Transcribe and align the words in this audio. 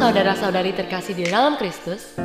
saudara-saudari 0.00 0.72
terkasih 0.72 1.12
di 1.12 1.28
dalam 1.28 1.60
Kristus, 1.60 2.16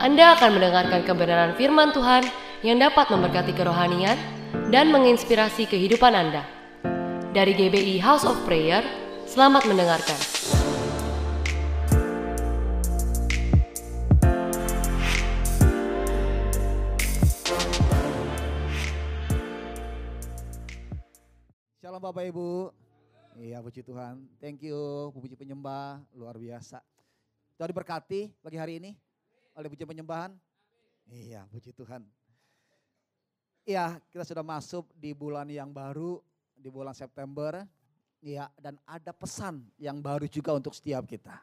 Anda 0.00 0.32
akan 0.32 0.56
mendengarkan 0.56 1.04
kebenaran 1.04 1.52
firman 1.60 1.92
Tuhan 1.92 2.24
yang 2.64 2.80
dapat 2.80 3.04
memberkati 3.12 3.52
kerohanian 3.52 4.16
dan 4.72 4.88
menginspirasi 4.88 5.68
kehidupan 5.68 6.16
Anda. 6.16 6.48
Dari 7.36 7.52
GBI 7.52 8.00
House 8.00 8.24
of 8.24 8.40
Prayer, 8.48 8.80
selamat 9.28 9.68
mendengarkan. 9.68 10.16
Shalom 21.76 22.00
Bapak 22.00 22.24
Ibu. 22.24 22.72
Iya 23.36 23.60
puji 23.60 23.84
Tuhan. 23.84 24.16
Thank 24.40 24.64
you 24.64 25.12
puji 25.12 25.36
penyembah 25.36 26.00
luar 26.16 26.40
biasa. 26.40 26.80
Tuhan 27.58 27.74
diberkati 27.74 28.30
pagi 28.38 28.54
hari 28.54 28.78
ini 28.78 28.94
oleh 29.58 29.66
puji 29.66 29.82
penyembahan. 29.82 30.30
Iya 31.10 31.42
puji 31.50 31.74
Tuhan. 31.74 32.06
Iya 33.66 33.98
kita 34.14 34.22
sudah 34.22 34.46
masuk 34.46 34.86
di 34.94 35.10
bulan 35.10 35.50
yang 35.50 35.74
baru 35.74 36.22
di 36.54 36.70
bulan 36.70 36.94
September. 36.94 37.66
Iya 38.22 38.46
dan 38.62 38.78
ada 38.86 39.10
pesan 39.10 39.66
yang 39.74 39.98
baru 39.98 40.30
juga 40.30 40.54
untuk 40.54 40.70
setiap 40.70 41.02
kita. 41.10 41.34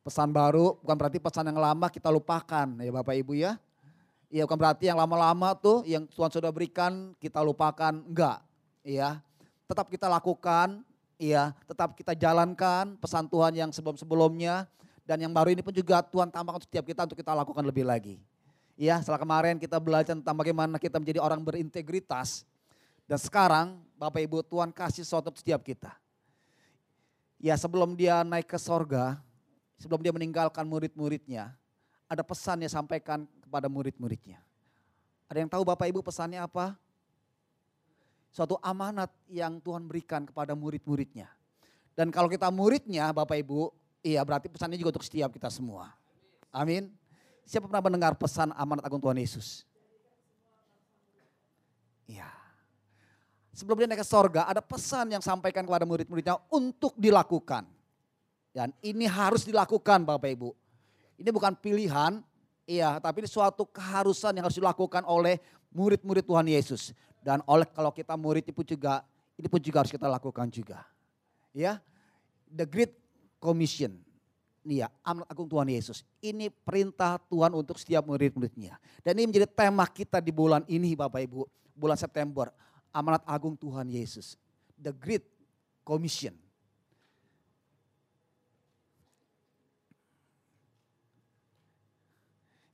Pesan 0.00 0.32
baru 0.32 0.80
bukan 0.80 0.96
berarti 0.96 1.20
pesan 1.20 1.52
yang 1.52 1.60
lama 1.60 1.92
kita 1.92 2.08
lupakan 2.08 2.80
ya 2.80 2.88
Bapak 2.88 3.12
Ibu 3.12 3.36
ya. 3.36 3.60
Iya 4.32 4.48
bukan 4.48 4.56
berarti 4.64 4.88
yang 4.88 4.96
lama-lama 4.96 5.52
tuh 5.52 5.84
yang 5.84 6.08
Tuhan 6.08 6.32
sudah 6.32 6.48
berikan 6.48 7.12
kita 7.20 7.44
lupakan. 7.44 7.92
Enggak. 7.92 8.40
Iya 8.80 9.20
tetap 9.64 9.88
kita 9.88 10.06
lakukan, 10.08 10.84
iya, 11.16 11.56
tetap 11.64 11.96
kita 11.96 12.12
jalankan 12.12 13.00
pesan 13.00 13.28
Tuhan 13.28 13.52
yang 13.56 13.70
sebelum-sebelumnya 13.72 14.68
dan 15.04 15.20
yang 15.20 15.32
baru 15.32 15.52
ini 15.52 15.60
pun 15.60 15.72
juga 15.72 16.00
Tuhan 16.00 16.32
tambahkan 16.32 16.64
setiap 16.64 16.84
kita 16.88 17.04
untuk 17.04 17.20
kita 17.20 17.32
lakukan 17.36 17.64
lebih 17.64 17.84
lagi. 17.84 18.16
Iya, 18.74 18.98
setelah 19.04 19.20
kemarin 19.22 19.56
kita 19.60 19.78
belajar 19.78 20.18
tentang 20.18 20.34
bagaimana 20.34 20.80
kita 20.82 20.98
menjadi 20.98 21.22
orang 21.22 21.44
berintegritas 21.44 22.42
dan 23.06 23.20
sekarang 23.20 23.78
Bapak 23.94 24.24
Ibu 24.24 24.42
Tuhan 24.42 24.74
kasih 24.74 25.06
sesuatu 25.06 25.30
setiap 25.36 25.62
kita. 25.62 25.94
Ya 27.38 27.54
sebelum 27.54 27.94
dia 27.94 28.24
naik 28.24 28.50
ke 28.50 28.58
sorga, 28.58 29.20
sebelum 29.78 30.00
dia 30.02 30.10
meninggalkan 30.10 30.64
murid-muridnya, 30.66 31.54
ada 32.10 32.24
pesan 32.24 32.64
yang 32.64 32.72
sampaikan 32.72 33.28
kepada 33.44 33.68
murid-muridnya. 33.70 34.40
Ada 35.30 35.38
yang 35.44 35.50
tahu 35.52 35.62
Bapak 35.62 35.86
Ibu 35.86 36.00
pesannya 36.02 36.42
apa? 36.42 36.74
suatu 38.34 38.58
amanat 38.58 39.14
yang 39.30 39.62
Tuhan 39.62 39.86
berikan 39.86 40.26
kepada 40.26 40.58
murid-muridnya. 40.58 41.30
Dan 41.94 42.10
kalau 42.10 42.26
kita 42.26 42.50
muridnya 42.50 43.14
Bapak 43.14 43.38
Ibu, 43.38 43.70
iya 44.04 44.20
berarti 44.20 44.52
pesannya 44.52 44.76
juga 44.76 45.00
untuk 45.00 45.06
setiap 45.08 45.32
kita 45.32 45.48
semua. 45.48 45.88
Amin. 46.52 46.92
Siapa 47.48 47.64
pernah 47.64 47.82
mendengar 47.82 48.12
pesan 48.14 48.52
amanat 48.52 48.84
agung 48.84 49.00
Tuhan 49.00 49.16
Yesus? 49.16 49.64
Iya. 52.04 52.28
Sebelum 53.54 53.80
dia 53.80 53.88
naik 53.88 54.02
ke 54.02 54.06
sorga, 54.06 54.50
ada 54.50 54.58
pesan 54.60 55.14
yang 55.14 55.22
sampaikan 55.22 55.62
kepada 55.62 55.86
murid-muridnya 55.86 56.36
untuk 56.50 56.92
dilakukan. 56.98 57.64
Dan 58.50 58.70
ini 58.82 59.06
harus 59.06 59.46
dilakukan 59.46 60.02
Bapak 60.02 60.30
Ibu. 60.30 60.50
Ini 61.18 61.30
bukan 61.30 61.54
pilihan, 61.54 62.18
iya, 62.66 62.98
tapi 62.98 63.22
ini 63.22 63.30
suatu 63.30 63.62
keharusan 63.66 64.34
yang 64.34 64.46
harus 64.46 64.58
dilakukan 64.58 65.06
oleh 65.06 65.38
murid-murid 65.70 66.26
Tuhan 66.26 66.46
Yesus. 66.50 66.90
Dan 67.22 67.42
oleh 67.46 67.66
kalau 67.70 67.94
kita 67.94 68.18
murid 68.18 68.42
itu 68.46 68.62
juga, 68.74 69.06
ini 69.38 69.46
pun 69.46 69.62
juga 69.62 69.86
harus 69.86 69.94
kita 69.94 70.10
lakukan 70.10 70.50
juga. 70.50 70.82
Ya, 71.54 71.78
the 72.50 72.66
Great 72.66 73.03
Commission. 73.44 73.92
Nih 74.64 74.80
ya, 74.80 74.88
amanat 75.04 75.28
agung 75.28 75.44
Tuhan 75.44 75.68
Yesus. 75.68 76.00
Ini 76.24 76.48
perintah 76.48 77.20
Tuhan 77.28 77.52
untuk 77.52 77.76
setiap 77.76 78.08
murid-muridnya. 78.08 78.80
Dan 79.04 79.20
ini 79.20 79.28
menjadi 79.28 79.44
tema 79.44 79.84
kita 79.84 80.24
di 80.24 80.32
bulan 80.32 80.64
ini 80.64 80.96
Bapak 80.96 81.20
Ibu. 81.20 81.44
Bulan 81.76 82.00
September. 82.00 82.48
Amanat 82.88 83.20
agung 83.28 83.52
Tuhan 83.52 83.84
Yesus. 83.92 84.40
The 84.80 84.96
Great 84.96 85.28
Commission. 85.84 86.32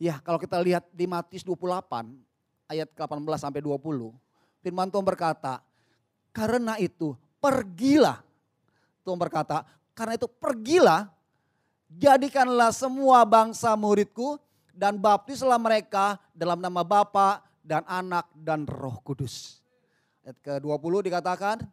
Ya 0.00 0.16
kalau 0.22 0.40
kita 0.40 0.56
lihat 0.62 0.88
di 0.94 1.04
Matius 1.04 1.44
28 1.44 1.60
ayat 2.70 2.88
18 2.94 3.20
sampai 3.36 3.60
20. 3.60 4.14
Firman 4.62 4.88
Tuhan 4.88 5.04
berkata, 5.04 5.60
karena 6.30 6.78
itu 6.78 7.18
pergilah. 7.42 8.22
Tuhan 9.02 9.18
berkata, 9.18 9.66
karena 9.94 10.16
itu 10.16 10.26
pergilah, 10.28 11.10
jadikanlah 11.90 12.70
semua 12.70 13.26
bangsa 13.26 13.74
muridku 13.74 14.38
dan 14.70 14.96
baptislah 14.96 15.58
mereka 15.58 16.16
dalam 16.32 16.62
nama 16.62 16.80
Bapa 16.86 17.44
dan 17.60 17.84
Anak 17.84 18.30
dan 18.32 18.64
Roh 18.64 18.98
Kudus. 19.04 19.60
Ayat 20.24 20.36
ke-20 20.40 21.10
dikatakan, 21.10 21.64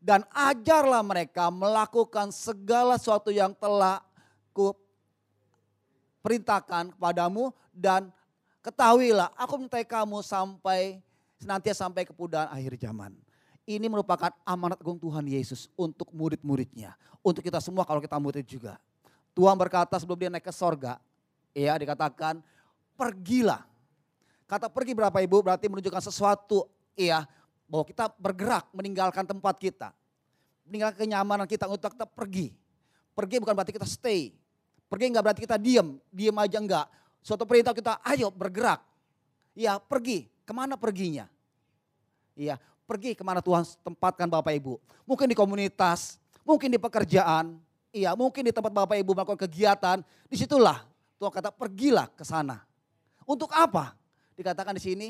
dan 0.00 0.24
ajarlah 0.32 1.04
mereka 1.04 1.52
melakukan 1.52 2.32
segala 2.32 2.96
sesuatu 2.96 3.28
yang 3.28 3.52
telah 3.52 4.00
ku 4.56 4.72
perintahkan 6.24 6.96
kepadamu 6.96 7.52
dan 7.72 8.08
ketahuilah 8.64 9.28
aku 9.36 9.60
minta 9.60 9.80
kamu 9.84 10.24
sampai 10.24 11.04
senantiasa 11.36 11.84
sampai 11.88 12.08
kepudahan 12.08 12.48
akhir 12.48 12.80
zaman. 12.80 13.12
Ini 13.70 13.86
merupakan 13.86 14.34
amanat 14.42 14.82
agung 14.82 14.98
Tuhan 14.98 15.22
Yesus 15.30 15.70
untuk 15.78 16.10
murid-muridnya. 16.10 16.98
Untuk 17.22 17.46
kita 17.46 17.62
semua 17.62 17.86
kalau 17.86 18.02
kita 18.02 18.18
murid 18.18 18.42
juga. 18.42 18.82
Tuhan 19.30 19.54
berkata 19.54 19.94
sebelum 19.94 20.18
dia 20.18 20.26
naik 20.26 20.42
ke 20.42 20.50
sorga, 20.50 20.98
ya 21.54 21.78
dikatakan 21.78 22.42
pergilah. 22.98 23.62
Kata 24.50 24.66
pergi 24.66 24.98
berapa 24.98 25.14
ibu 25.22 25.38
berarti 25.38 25.70
menunjukkan 25.70 26.02
sesuatu 26.02 26.66
ya 26.98 27.22
bahwa 27.70 27.86
kita 27.86 28.10
bergerak 28.18 28.66
meninggalkan 28.74 29.22
tempat 29.22 29.54
kita. 29.62 29.94
Meninggalkan 30.66 31.06
kenyamanan 31.06 31.46
kita 31.46 31.70
untuk 31.70 31.94
kita 31.94 32.10
pergi. 32.10 32.50
Pergi 33.14 33.38
bukan 33.38 33.54
berarti 33.54 33.70
kita 33.70 33.86
stay. 33.86 34.34
Pergi 34.90 35.14
enggak 35.14 35.30
berarti 35.30 35.42
kita 35.46 35.54
diam, 35.54 36.02
diam 36.10 36.34
aja 36.42 36.58
enggak. 36.58 36.90
Suatu 37.22 37.46
perintah 37.46 37.70
kita 37.70 38.02
ayo 38.02 38.34
bergerak. 38.34 38.82
Ya 39.54 39.78
pergi, 39.78 40.26
ke 40.42 40.50
mana 40.50 40.74
perginya? 40.74 41.30
Iya, 42.34 42.58
pergi 42.90 43.14
ke 43.14 43.22
mana 43.22 43.38
Tuhan 43.38 43.62
tempatkan 43.86 44.26
Bapak 44.26 44.50
Ibu. 44.50 44.82
Mungkin 45.06 45.30
di 45.30 45.38
komunitas, 45.38 46.18
mungkin 46.42 46.74
di 46.74 46.78
pekerjaan, 46.82 47.54
iya 47.94 48.18
mungkin 48.18 48.42
di 48.42 48.50
tempat 48.50 48.74
Bapak 48.74 48.98
Ibu 48.98 49.14
melakukan 49.14 49.46
kegiatan. 49.46 50.02
Di 50.26 50.34
situlah 50.34 50.82
Tuhan 51.22 51.30
kata 51.30 51.54
pergilah 51.54 52.10
ke 52.10 52.26
sana. 52.26 52.66
Untuk 53.22 53.54
apa? 53.54 53.94
Dikatakan 54.34 54.74
di 54.74 54.82
sini, 54.82 55.08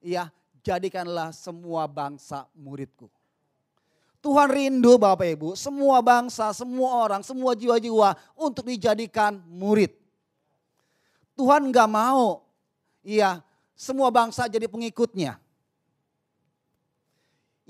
iya 0.00 0.32
jadikanlah 0.64 1.36
semua 1.36 1.84
bangsa 1.84 2.48
muridku. 2.56 3.12
Tuhan 4.24 4.48
rindu 4.48 4.96
Bapak 4.96 5.28
Ibu, 5.28 5.48
semua 5.60 6.00
bangsa, 6.00 6.56
semua 6.56 7.04
orang, 7.04 7.20
semua 7.20 7.52
jiwa-jiwa 7.52 8.16
untuk 8.32 8.64
dijadikan 8.64 9.36
murid. 9.48 9.92
Tuhan 11.36 11.68
gak 11.72 11.88
mau, 11.88 12.44
iya 13.04 13.44
semua 13.76 14.12
bangsa 14.12 14.44
jadi 14.44 14.68
pengikutnya. 14.68 15.40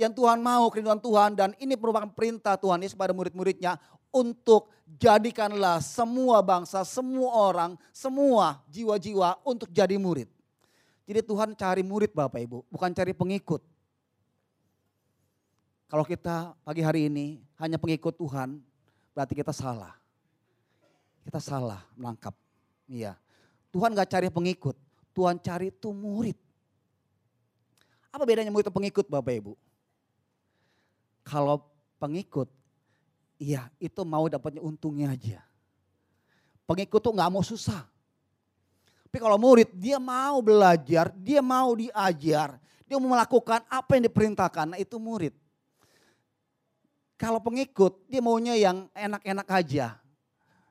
Yang 0.01 0.17
Tuhan 0.17 0.41
mau 0.41 0.73
kerinduan 0.73 0.97
Tuhan 0.97 1.37
dan 1.37 1.53
ini 1.61 1.77
merupakan 1.77 2.09
perintah 2.09 2.57
Tuhan 2.57 2.81
Yesus 2.81 2.97
pada 2.97 3.13
murid-muridnya 3.13 3.77
untuk 4.09 4.73
jadikanlah 4.97 5.85
semua 5.85 6.41
bangsa, 6.41 6.81
semua 6.89 7.29
orang, 7.29 7.77
semua 7.93 8.65
jiwa-jiwa 8.73 9.45
untuk 9.45 9.69
jadi 9.69 10.01
murid. 10.01 10.25
Jadi 11.05 11.21
Tuhan 11.21 11.53
cari 11.53 11.85
murid 11.85 12.17
Bapak 12.17 12.41
Ibu, 12.41 12.65
bukan 12.73 12.97
cari 12.97 13.13
pengikut. 13.13 13.61
Kalau 15.85 16.07
kita 16.09 16.57
pagi 16.65 16.81
hari 16.81 17.13
ini 17.13 17.45
hanya 17.61 17.77
pengikut 17.77 18.17
Tuhan, 18.17 18.57
berarti 19.13 19.37
kita 19.37 19.53
salah. 19.53 20.01
Kita 21.29 21.45
salah 21.45 21.85
menangkap. 21.93 22.33
Iya. 22.89 23.21
Tuhan 23.69 23.93
gak 23.93 24.17
cari 24.17 24.33
pengikut, 24.33 24.81
Tuhan 25.13 25.37
cari 25.37 25.69
itu 25.69 25.93
murid. 25.93 26.41
Apa 28.09 28.25
bedanya 28.25 28.49
murid 28.49 28.65
dan 28.65 28.75
pengikut 28.75 29.05
Bapak 29.05 29.37
Ibu? 29.37 29.53
Kalau 31.21 31.63
pengikut, 32.01 32.49
iya 33.37 33.69
itu 33.77 34.01
mau 34.05 34.27
dapatnya 34.27 34.65
untungnya 34.65 35.13
aja. 35.13 35.41
Pengikut 36.65 37.01
tuh 37.03 37.13
nggak 37.15 37.31
mau 37.31 37.43
susah. 37.43 37.83
Tapi 39.11 39.19
kalau 39.19 39.35
murid 39.43 39.75
dia 39.75 39.99
mau 39.99 40.39
belajar, 40.39 41.11
dia 41.19 41.43
mau 41.43 41.75
diajar, 41.75 42.63
dia 42.87 42.95
mau 42.95 43.11
melakukan 43.11 43.67
apa 43.67 43.99
yang 43.99 44.07
diperintahkan, 44.07 44.67
nah 44.71 44.79
itu 44.79 44.95
murid. 45.03 45.35
Kalau 47.19 47.43
pengikut 47.43 48.07
dia 48.07 48.23
maunya 48.23 48.55
yang 48.55 48.87
enak-enak 48.95 49.49
aja. 49.51 49.99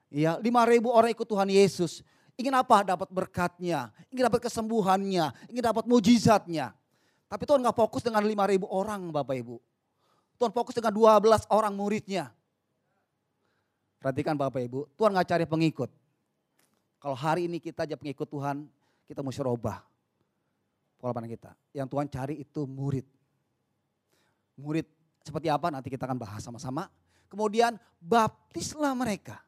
Ya, 0.10 0.42
ribu 0.42 0.90
orang 0.90 1.14
ikut 1.14 1.28
Tuhan 1.28 1.52
Yesus. 1.52 2.02
Ingin 2.40 2.56
apa? 2.56 2.82
Dapat 2.82 3.12
berkatnya, 3.12 3.92
ingin 4.10 4.26
dapat 4.26 4.48
kesembuhannya, 4.48 5.30
ingin 5.52 5.62
dapat 5.62 5.86
mujizatnya. 5.86 6.74
Tapi 7.30 7.44
Tuhan 7.46 7.62
gak 7.62 7.78
fokus 7.78 8.02
dengan 8.02 8.26
5 8.26 8.34
ribu 8.50 8.66
orang 8.72 9.14
Bapak 9.14 9.38
Ibu. 9.38 9.62
Tuhan 10.40 10.56
fokus 10.56 10.72
dengan 10.72 10.96
12 10.96 11.52
orang 11.52 11.76
muridnya. 11.76 12.32
Perhatikan 14.00 14.40
Bapak 14.40 14.64
Ibu, 14.64 14.88
Tuhan 14.96 15.12
nggak 15.12 15.28
cari 15.28 15.44
pengikut. 15.44 15.92
Kalau 17.04 17.16
hari 17.16 17.52
ini 17.52 17.60
kita 17.60 17.84
aja 17.84 18.00
pengikut 18.00 18.24
Tuhan, 18.32 18.64
kita 19.04 19.20
mesti 19.20 19.44
robah 19.44 19.84
pola 21.00 21.16
pandang 21.16 21.36
kita. 21.36 21.52
Yang 21.76 21.88
Tuhan 21.92 22.08
cari 22.08 22.36
itu 22.40 22.62
murid. 22.64 23.08
Murid 24.60 24.88
seperti 25.24 25.48
apa 25.52 25.68
nanti 25.72 25.88
kita 25.92 26.08
akan 26.08 26.20
bahas 26.20 26.44
sama-sama. 26.44 26.92
Kemudian 27.32 27.76
baptislah 28.00 28.96
mereka. 28.96 29.44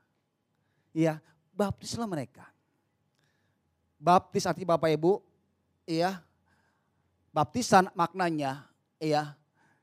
Iya, 0.92 1.24
baptislah 1.56 2.08
mereka. 2.08 2.48
Baptis 3.96 4.44
arti 4.44 4.68
Bapak 4.68 4.92
Ibu, 4.92 5.24
iya. 5.88 6.20
Baptisan 7.32 7.88
maknanya, 7.96 8.68
iya, 9.00 9.40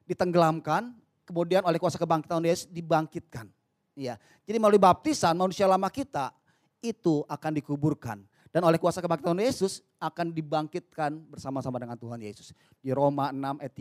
ditenggelamkan, 0.09 0.97
kemudian 1.29 1.61
oleh 1.69 1.77
kuasa 1.77 2.01
kebangkitan 2.01 2.41
Yesus 2.41 2.65
dibangkitkan. 2.73 3.45
Iya. 3.93 4.17
Jadi 4.49 4.57
melalui 4.57 4.81
baptisan 4.81 5.37
manusia 5.37 5.69
lama 5.69 5.93
kita 5.93 6.33
itu 6.81 7.27
akan 7.29 7.53
dikuburkan 7.61 8.25
dan 8.49 8.65
oleh 8.65 8.81
kuasa 8.81 9.05
kebangkitan 9.05 9.37
Yesus 9.37 9.85
akan 10.01 10.33
dibangkitkan 10.33 11.21
bersama-sama 11.29 11.77
dengan 11.77 12.01
Tuhan 12.01 12.17
Yesus. 12.25 12.57
Di 12.81 12.95
Roma 12.97 13.29
6 13.29 13.61
ayat 13.61 13.75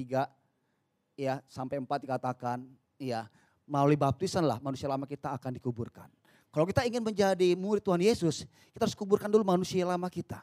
3 1.15 1.23
ya 1.23 1.33
sampai 1.47 1.79
4 1.79 1.87
dikatakan 2.03 2.67
ya 2.99 3.31
melalui 3.63 3.95
baptisan 3.95 4.43
lah 4.43 4.59
manusia 4.59 4.91
lama 4.91 5.07
kita 5.07 5.31
akan 5.39 5.55
dikuburkan. 5.55 6.11
Kalau 6.51 6.65
kita 6.65 6.83
ingin 6.89 7.05
menjadi 7.05 7.53
murid 7.53 7.85
Tuhan 7.85 8.01
Yesus, 8.01 8.43
kita 8.73 8.89
harus 8.89 8.97
kuburkan 8.97 9.29
dulu 9.29 9.45
manusia 9.45 9.85
lama 9.85 10.09
kita. 10.09 10.41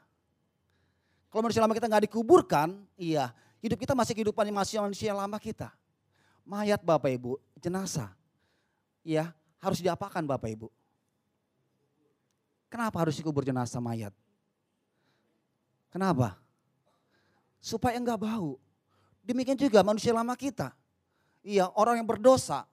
Kalau 1.27 1.43
manusia 1.43 1.59
lama 1.59 1.75
kita 1.75 1.91
nggak 1.91 2.07
dikuburkan, 2.07 2.79
iya, 2.95 3.35
hidup 3.65 3.81
kita 3.81 3.97
masih 3.97 4.13
kehidupan 4.13 4.45
masih 4.53 4.77
manusia 4.85 5.17
lama 5.17 5.41
kita. 5.41 5.73
Mayat 6.45 6.85
Bapak 6.85 7.09
Ibu, 7.09 7.41
jenazah. 7.57 8.13
Ya, 9.01 9.33
harus 9.57 9.81
diapakan 9.81 10.21
Bapak 10.29 10.53
Ibu? 10.53 10.69
Kenapa 12.69 13.01
harus 13.01 13.17
dikubur 13.17 13.41
jenazah 13.41 13.81
mayat? 13.81 14.13
Kenapa? 15.89 16.37
Supaya 17.65 17.97
enggak 17.97 18.21
bau. 18.21 18.61
Demikian 19.25 19.57
juga 19.57 19.81
manusia 19.81 20.13
lama 20.13 20.37
kita. 20.37 20.77
Iya, 21.41 21.73
orang 21.73 22.05
yang 22.05 22.09
berdosa. 22.09 22.69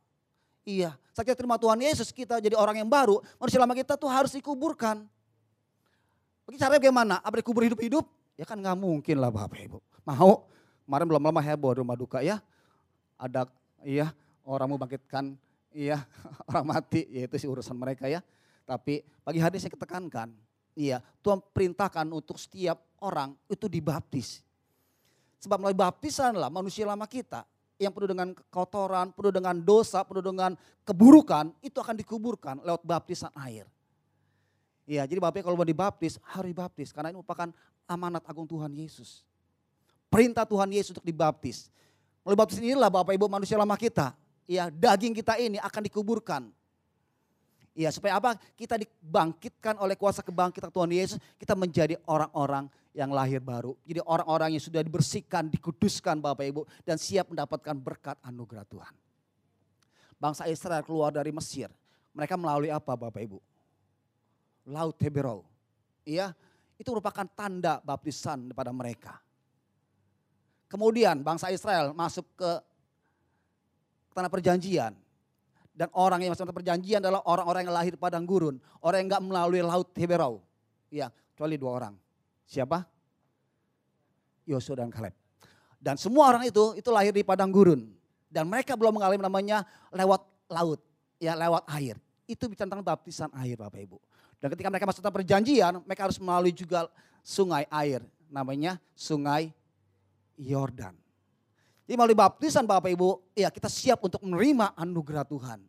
Iya, 0.68 1.00
saat 1.16 1.32
terima 1.32 1.56
Tuhan 1.56 1.80
Yesus 1.80 2.12
kita 2.12 2.44
jadi 2.44 2.60
orang 2.60 2.84
yang 2.84 2.90
baru, 2.92 3.24
manusia 3.40 3.64
lama 3.64 3.72
kita 3.72 3.96
tuh 3.96 4.12
harus 4.12 4.36
dikuburkan. 4.36 5.08
Bagi 6.44 6.58
caranya 6.60 6.84
bagaimana? 6.84 7.16
Apa 7.24 7.40
dikubur 7.40 7.64
hidup-hidup? 7.64 8.04
Ya 8.36 8.44
kan 8.44 8.60
nggak 8.60 8.76
mungkin 8.76 9.16
lah 9.24 9.32
Bapak 9.32 9.60
Ibu. 9.64 9.80
Mau? 10.04 10.52
Kemarin 10.92 11.08
belum 11.08 11.24
lama 11.24 11.40
heboh 11.40 11.72
rumah 11.80 11.96
duka 11.96 12.20
ya. 12.20 12.44
Ada 13.16 13.48
iya 13.80 14.12
orang 14.44 14.76
mau 14.76 14.76
bangkitkan 14.76 15.40
iya 15.72 16.04
orang 16.52 16.68
mati, 16.68 17.08
ya 17.08 17.32
itu 17.32 17.40
sih 17.40 17.48
urusan 17.48 17.80
mereka 17.80 18.12
ya. 18.12 18.20
Tapi 18.68 19.00
pagi 19.24 19.40
hari 19.40 19.56
saya 19.56 19.72
ketekankan, 19.72 20.36
iya 20.76 21.00
Tuhan 21.24 21.40
perintahkan 21.40 22.12
untuk 22.12 22.36
setiap 22.36 22.76
orang 23.00 23.32
itu 23.48 23.72
dibaptis. 23.72 24.44
Sebab 25.40 25.64
melalui 25.64 25.80
baptisan 25.80 26.36
lah 26.36 26.52
manusia 26.52 26.84
lama 26.84 27.08
kita 27.08 27.48
yang 27.80 27.96
penuh 27.96 28.12
dengan 28.12 28.36
kotoran, 28.52 29.16
penuh 29.16 29.32
dengan 29.32 29.64
dosa, 29.64 30.04
penuh 30.04 30.20
dengan 30.20 30.60
keburukan, 30.84 31.56
itu 31.64 31.80
akan 31.80 31.96
dikuburkan 32.04 32.68
lewat 32.68 32.84
baptisan 32.84 33.32
air. 33.40 33.64
Iya, 34.84 35.08
jadi 35.08 35.24
Bapak 35.24 35.48
kalau 35.48 35.56
mau 35.56 35.64
dibaptis, 35.64 36.20
harus 36.36 36.52
dibaptis 36.52 36.92
karena 36.92 37.16
ini 37.16 37.24
merupakan 37.24 37.48
amanat 37.88 38.28
agung 38.28 38.44
Tuhan 38.44 38.76
Yesus. 38.76 39.31
Perintah 40.12 40.44
Tuhan 40.44 40.68
Yesus 40.68 40.92
untuk 40.92 41.08
dibaptis. 41.08 41.72
Melalui 42.22 42.38
baptis 42.44 42.60
inilah 42.60 42.92
Bapak 42.92 43.16
Ibu 43.16 43.32
manusia 43.32 43.56
lama 43.56 43.80
kita 43.80 44.12
ya 44.52 44.68
daging 44.68 45.16
kita 45.16 45.40
ini 45.40 45.56
akan 45.64 45.82
dikuburkan. 45.88 46.52
Ya 47.72 47.88
supaya 47.88 48.20
apa? 48.20 48.36
Kita 48.60 48.76
dibangkitkan 48.76 49.80
oleh 49.80 49.96
kuasa 49.96 50.20
kebangkitan 50.20 50.68
Tuhan 50.68 50.92
Yesus, 50.92 51.16
kita 51.40 51.56
menjadi 51.56 51.96
orang-orang 52.04 52.68
yang 52.92 53.16
lahir 53.16 53.40
baru. 53.40 53.80
Jadi 53.88 54.04
orang-orang 54.04 54.60
yang 54.60 54.64
sudah 54.64 54.84
dibersihkan, 54.84 55.48
dikuduskan 55.48 56.20
Bapak 56.20 56.44
Ibu 56.52 56.68
dan 56.84 57.00
siap 57.00 57.32
mendapatkan 57.32 57.72
berkat 57.80 58.20
anugerah 58.28 58.68
Tuhan. 58.68 58.94
Bangsa 60.20 60.52
Israel 60.52 60.84
keluar 60.84 61.16
dari 61.16 61.32
Mesir. 61.32 61.72
Mereka 62.12 62.36
melalui 62.36 62.68
apa 62.68 62.92
Bapak 62.92 63.24
Ibu? 63.24 63.40
Laut 64.68 65.00
Heberau. 65.00 65.48
Iya, 66.04 66.36
itu 66.76 66.92
merupakan 66.92 67.24
tanda 67.24 67.80
baptisan 67.80 68.52
kepada 68.52 68.76
mereka. 68.76 69.16
Kemudian 70.72 71.20
bangsa 71.20 71.52
Israel 71.52 71.92
masuk 71.92 72.24
ke 72.40 72.52
tanah 74.16 74.32
perjanjian. 74.32 74.96
Dan 75.76 75.92
orang 75.92 76.24
yang 76.24 76.32
masuk 76.32 76.48
tanah 76.48 76.56
perjanjian 76.56 77.04
adalah 77.04 77.20
orang-orang 77.28 77.68
yang 77.68 77.76
lahir 77.76 78.00
padang 78.00 78.24
gurun. 78.24 78.56
Orang 78.80 79.04
yang 79.04 79.08
enggak 79.12 79.24
melalui 79.28 79.60
laut 79.60 79.92
Heberau. 80.00 80.40
Ya, 80.88 81.12
kecuali 81.36 81.60
dua 81.60 81.72
orang. 81.76 81.94
Siapa? 82.48 82.88
Yosua 84.48 84.80
dan 84.80 84.96
Kaleb. 84.96 85.12
Dan 85.76 86.00
semua 86.00 86.32
orang 86.32 86.48
itu, 86.48 86.72
itu 86.80 86.88
lahir 86.88 87.12
di 87.12 87.24
padang 87.28 87.52
gurun. 87.52 87.92
Dan 88.32 88.48
mereka 88.48 88.80
belum 88.80 88.96
mengalami 88.96 89.20
namanya 89.20 89.68
lewat 89.92 90.24
laut. 90.48 90.80
Ya, 91.20 91.36
lewat 91.36 91.68
air. 91.68 92.00
Itu 92.24 92.48
bicara 92.48 92.72
tentang 92.72 92.88
baptisan 92.88 93.28
air 93.44 93.60
Bapak 93.60 93.76
Ibu. 93.76 94.00
Dan 94.40 94.48
ketika 94.56 94.72
mereka 94.72 94.88
masuk 94.88 95.04
tanah 95.04 95.16
perjanjian, 95.20 95.84
mereka 95.84 96.08
harus 96.08 96.16
melalui 96.16 96.56
juga 96.56 96.88
sungai 97.28 97.68
air. 97.68 98.00
Namanya 98.32 98.80
sungai 98.96 99.52
Yordan. 100.42 100.98
Jadi 101.86 101.96
melalui 102.00 102.18
baptisan 102.18 102.66
Bapak 102.66 102.90
Ibu, 102.90 103.36
ya 103.36 103.52
kita 103.52 103.68
siap 103.68 104.02
untuk 104.02 104.24
menerima 104.24 104.74
anugerah 104.80 105.28
Tuhan. 105.28 105.60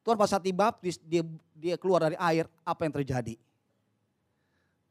Tuhan 0.00 0.16
pas 0.16 0.28
saat 0.32 0.44
dibaptis, 0.44 0.96
dia, 1.00 1.22
dia 1.54 1.76
keluar 1.76 2.02
dari 2.02 2.16
air, 2.16 2.48
apa 2.64 2.88
yang 2.88 2.92
terjadi? 2.98 3.36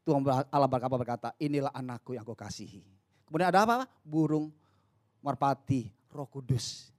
Tuhan 0.06 0.22
Allah 0.48 0.70
berkata, 0.70 0.94
berkata, 0.96 1.28
inilah 1.36 1.70
anakku 1.74 2.16
yang 2.16 2.24
kau 2.24 2.38
kasihi. 2.38 2.82
Kemudian 3.26 3.50
ada 3.52 3.62
apa? 3.66 3.76
Burung, 4.02 4.50
merpati, 5.20 5.90
roh 6.10 6.26
kudus. 6.26 6.90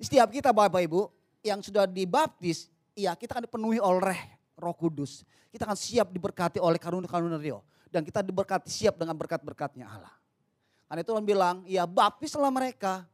Setiap 0.00 0.32
kita 0.32 0.50
Bapak 0.50 0.80
Ibu 0.80 1.10
yang 1.44 1.60
sudah 1.60 1.84
dibaptis, 1.84 2.72
ya 2.96 3.12
kita 3.14 3.36
akan 3.36 3.44
dipenuhi 3.44 3.76
oleh 3.76 4.16
roh 4.56 4.72
kudus. 4.72 5.26
Kita 5.52 5.66
akan 5.66 5.76
siap 5.76 6.08
diberkati 6.14 6.62
oleh 6.62 6.80
karunia-karunia 6.80 7.36
Rio. 7.36 7.60
Dan 7.90 8.06
kita 8.06 8.22
diberkati 8.22 8.70
siap 8.70 8.94
dengan 8.94 9.18
berkat-berkatnya 9.18 9.84
Allah. 9.90 10.19
Karena 10.90 11.06
itu 11.06 11.14
Tuhan 11.14 11.22
bilang, 11.22 11.62
ya 11.70 11.86
baptislah 11.86 12.50
mereka. 12.50 13.06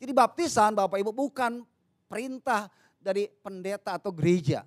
Jadi 0.00 0.16
baptisan 0.16 0.72
Bapak 0.72 0.96
Ibu 1.04 1.12
bukan 1.12 1.60
perintah 2.08 2.72
dari 2.96 3.28
pendeta 3.28 4.00
atau 4.00 4.08
gereja. 4.08 4.64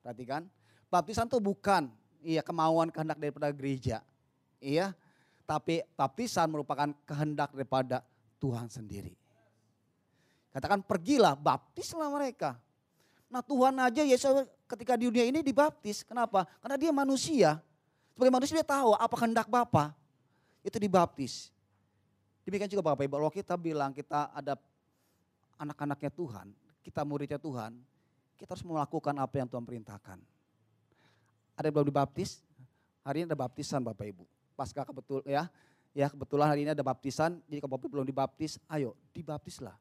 Perhatikan, 0.00 0.48
baptisan 0.88 1.28
itu 1.28 1.36
bukan 1.44 1.92
iya 2.24 2.40
kemauan 2.40 2.88
kehendak 2.88 3.20
daripada 3.20 3.52
gereja. 3.52 4.00
Iya, 4.56 4.96
tapi 5.44 5.84
baptisan 5.92 6.48
merupakan 6.48 6.88
kehendak 7.04 7.52
daripada 7.52 8.00
Tuhan 8.40 8.72
sendiri. 8.72 9.12
Katakan 10.48 10.80
pergilah, 10.80 11.36
baptislah 11.36 12.08
mereka. 12.08 12.56
Nah 13.28 13.44
Tuhan 13.44 13.76
aja 13.84 14.00
Yesus 14.00 14.48
ketika 14.64 14.96
di 14.96 15.12
dunia 15.12 15.28
ini 15.28 15.44
dibaptis. 15.44 16.00
Kenapa? 16.08 16.48
Karena 16.64 16.80
dia 16.80 16.88
manusia. 16.88 17.60
Sebagai 18.16 18.32
manusia 18.32 18.56
dia 18.56 18.64
tahu 18.64 18.96
apa 18.96 19.12
kehendak 19.12 19.44
Bapa 19.52 19.92
itu 20.64 20.80
dibaptis. 20.80 21.52
Demikian 22.48 22.68
juga 22.72 22.92
Bapak 22.92 23.04
Ibu, 23.04 23.20
kalau 23.20 23.32
kita 23.32 23.54
bilang 23.60 23.92
kita 23.92 24.32
ada 24.32 24.56
anak-anaknya 25.60 26.10
Tuhan, 26.12 26.46
kita 26.80 27.00
muridnya 27.04 27.40
Tuhan, 27.40 27.76
kita 28.40 28.56
harus 28.56 28.64
melakukan 28.64 29.14
apa 29.20 29.34
yang 29.40 29.48
Tuhan 29.48 29.64
perintahkan. 29.64 30.18
Ada 31.54 31.70
yang 31.70 31.74
belum 31.80 31.88
dibaptis? 31.92 32.42
Hari 33.04 33.22
ini 33.22 33.26
ada 33.28 33.38
baptisan 33.38 33.84
Bapak 33.84 34.08
Ibu. 34.08 34.24
Pasca 34.56 34.82
kebetul 34.84 35.20
ya, 35.28 35.48
ya 35.92 36.08
kebetulan 36.08 36.48
hari 36.48 36.64
ini 36.64 36.72
ada 36.72 36.84
baptisan. 36.84 37.38
Jadi 37.46 37.60
kalau 37.60 37.72
Bapak 37.76 37.88
belum 37.92 38.04
dibaptis, 38.08 38.56
ayo 38.68 38.96
dibaptislah. 39.12 39.76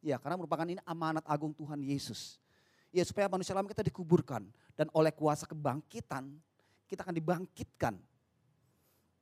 Ya 0.00 0.16
karena 0.16 0.40
merupakan 0.40 0.64
ini 0.64 0.80
amanat 0.88 1.24
agung 1.28 1.52
Tuhan 1.52 1.80
Yesus. 1.84 2.40
Ya 2.92 3.04
supaya 3.04 3.28
manusia 3.28 3.52
lama 3.52 3.68
kita 3.68 3.84
dikuburkan 3.84 4.44
dan 4.74 4.88
oleh 4.96 5.12
kuasa 5.12 5.44
kebangkitan 5.44 6.32
kita 6.88 7.06
akan 7.06 7.14
dibangkitkan 7.14 7.94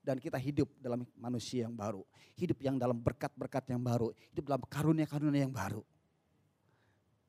dan 0.09 0.17
kita 0.17 0.41
hidup 0.41 0.73
dalam 0.81 1.05
manusia 1.21 1.69
yang 1.69 1.77
baru. 1.77 2.01
Hidup 2.33 2.65
yang 2.65 2.81
dalam 2.81 2.97
berkat-berkat 2.97 3.69
yang 3.69 3.85
baru. 3.85 4.09
Hidup 4.33 4.49
dalam 4.49 4.65
karunia-karunia 4.65 5.45
yang 5.45 5.53
baru. 5.53 5.85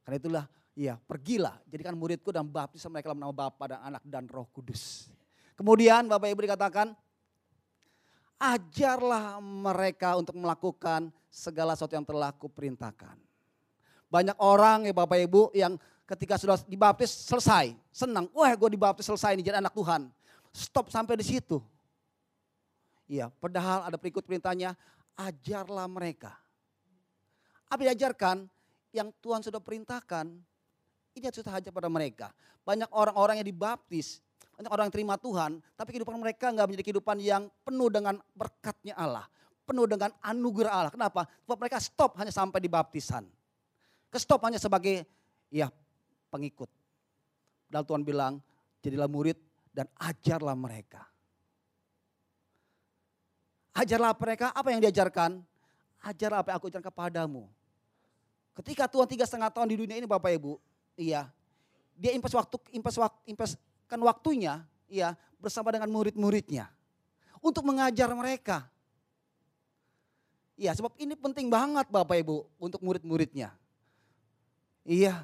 Karena 0.08 0.16
itulah, 0.16 0.46
ya 0.72 0.96
pergilah. 0.96 1.60
Jadikan 1.68 2.00
muridku 2.00 2.32
dan 2.32 2.48
baptis 2.48 2.88
mereka 2.88 3.12
dalam 3.12 3.20
nama 3.20 3.36
Bapa 3.36 3.76
dan 3.76 3.80
Anak 3.84 4.04
dan 4.08 4.24
Roh 4.32 4.48
Kudus. 4.48 5.12
Kemudian 5.60 6.08
Bapak 6.08 6.32
Ibu 6.32 6.48
dikatakan, 6.48 6.96
ajarlah 8.40 9.44
mereka 9.44 10.16
untuk 10.16 10.40
melakukan 10.40 11.12
segala 11.28 11.76
sesuatu 11.76 12.00
yang 12.00 12.08
telah 12.08 12.32
kuperintahkan. 12.32 13.20
Banyak 14.08 14.40
orang 14.40 14.88
ya 14.88 14.96
Bapak 14.96 15.20
Ibu 15.20 15.52
yang 15.52 15.76
ketika 16.08 16.40
sudah 16.40 16.56
dibaptis 16.64 17.12
selesai, 17.28 17.76
senang. 17.92 18.32
Wah 18.32 18.56
gue 18.56 18.70
dibaptis 18.72 19.04
selesai 19.04 19.36
nih 19.36 19.52
jadi 19.52 19.60
anak 19.60 19.76
Tuhan. 19.76 20.08
Stop 20.56 20.88
sampai 20.88 21.20
di 21.20 21.28
situ. 21.28 21.60
Iya, 23.10 23.34
padahal 23.42 23.90
ada 23.90 23.98
berikut 23.98 24.22
perintahnya, 24.22 24.78
ajarlah 25.18 25.90
mereka. 25.90 26.38
Apa 27.66 27.90
diajarkan? 27.90 28.46
Yang 28.94 29.10
Tuhan 29.22 29.42
sudah 29.42 29.62
perintahkan, 29.62 30.30
Ini 31.18 31.34
susah 31.34 31.58
saja 31.58 31.74
pada 31.74 31.90
mereka. 31.90 32.30
Banyak 32.62 32.94
orang-orang 32.94 33.42
yang 33.42 33.50
dibaptis, 33.50 34.22
banyak 34.56 34.70
orang 34.70 34.88
yang 34.88 34.96
terima 34.96 35.16
Tuhan, 35.18 35.58
tapi 35.74 35.90
kehidupan 35.98 36.16
mereka 36.22 36.54
nggak 36.54 36.70
menjadi 36.70 36.86
kehidupan 36.86 37.18
yang 37.18 37.50
penuh 37.66 37.90
dengan 37.90 38.22
berkatnya 38.38 38.94
Allah. 38.94 39.26
Penuh 39.66 39.90
dengan 39.90 40.14
anugerah 40.22 40.70
Allah. 40.70 40.94
Kenapa? 40.94 41.26
Sebab 41.44 41.58
mereka 41.58 41.82
stop 41.82 42.14
hanya 42.22 42.30
sampai 42.30 42.62
di 42.62 42.70
baptisan. 42.70 43.26
Kestop 44.10 44.42
hanya 44.46 44.62
sebagai 44.62 45.06
ya 45.50 45.70
pengikut. 46.30 46.70
Dan 47.70 47.86
Tuhan 47.86 48.06
bilang, 48.06 48.42
jadilah 48.82 49.10
murid 49.10 49.38
dan 49.74 49.86
ajarlah 49.98 50.58
mereka. 50.58 51.06
Ajarlah 53.80 54.12
mereka 54.12 54.52
apa 54.52 54.76
yang 54.76 54.84
diajarkan. 54.84 55.40
Ajarlah 56.04 56.44
apa 56.44 56.52
yang 56.52 56.58
aku 56.60 56.68
ajarkan 56.68 56.92
kepadamu. 56.92 57.48
Ketika 58.60 58.92
Tuhan 58.92 59.08
tiga 59.08 59.24
setengah 59.24 59.48
tahun 59.48 59.72
di 59.72 59.76
dunia 59.80 59.96
ini 59.96 60.04
Bapak 60.04 60.36
Ibu, 60.36 60.60
iya, 61.00 61.32
dia 61.96 62.12
impas 62.12 62.36
waktu, 62.36 62.60
impas 62.76 63.00
waktu, 63.00 63.20
impaskan 63.32 64.00
waktunya, 64.04 64.68
iya, 64.92 65.16
bersama 65.40 65.72
dengan 65.72 65.88
murid-muridnya 65.96 66.68
untuk 67.40 67.64
mengajar 67.64 68.12
mereka. 68.12 68.68
Iya, 70.60 70.76
sebab 70.76 70.92
ini 71.00 71.16
penting 71.16 71.48
banget 71.48 71.88
Bapak 71.88 72.20
Ibu 72.20 72.44
untuk 72.60 72.84
murid-muridnya. 72.84 73.56
Iya, 74.84 75.24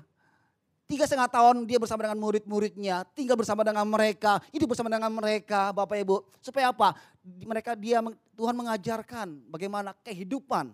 Tiga 0.85 1.09
setengah 1.09 1.25
tahun 1.25 1.65
dia 1.65 1.81
bersama 1.81 2.05
dengan 2.05 2.21
murid-muridnya, 2.21 3.09
tinggal 3.17 3.33
bersama 3.33 3.65
dengan 3.65 3.89
mereka, 3.89 4.37
hidup 4.53 4.69
bersama 4.69 4.85
dengan 4.85 5.09
mereka, 5.09 5.73
Bapak 5.73 5.97
Ibu. 5.97 6.21
Supaya 6.37 6.69
apa? 6.69 6.93
Mereka 7.25 7.73
dia 7.73 8.05
Tuhan 8.37 8.53
mengajarkan 8.53 9.49
bagaimana 9.49 9.97
kehidupan 10.05 10.69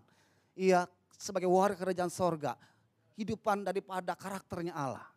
ia 0.60 0.84
sebagai 1.16 1.48
warga 1.48 1.80
kerajaan 1.80 2.12
sorga. 2.12 2.60
Hidupan 3.16 3.64
daripada 3.64 4.12
karakternya 4.12 4.76
Allah. 4.76 5.08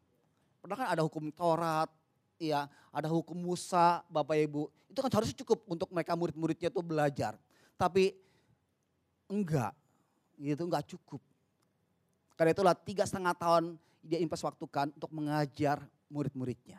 Padahal 0.62 0.86
kan 0.86 0.88
ada 0.94 1.02
hukum 1.02 1.26
Taurat, 1.34 1.90
ya, 2.38 2.70
ada 2.94 3.10
hukum 3.10 3.34
Musa, 3.34 4.06
Bapak 4.06 4.38
Ibu. 4.46 4.70
Itu 4.94 5.02
kan 5.02 5.10
harusnya 5.10 5.34
cukup 5.42 5.66
untuk 5.66 5.90
mereka 5.90 6.14
murid-muridnya 6.14 6.70
itu 6.70 6.78
belajar. 6.86 7.34
Tapi 7.74 8.14
enggak, 9.26 9.74
itu 10.38 10.62
enggak 10.62 10.86
cukup. 10.86 11.18
Karena 12.38 12.54
itulah 12.54 12.78
tiga 12.78 13.02
setengah 13.02 13.34
tahun 13.34 13.74
dia 14.04 14.20
impas 14.20 14.44
waktukan 14.44 14.92
untuk 14.92 15.08
mengajar 15.16 15.80
murid-muridnya. 16.12 16.78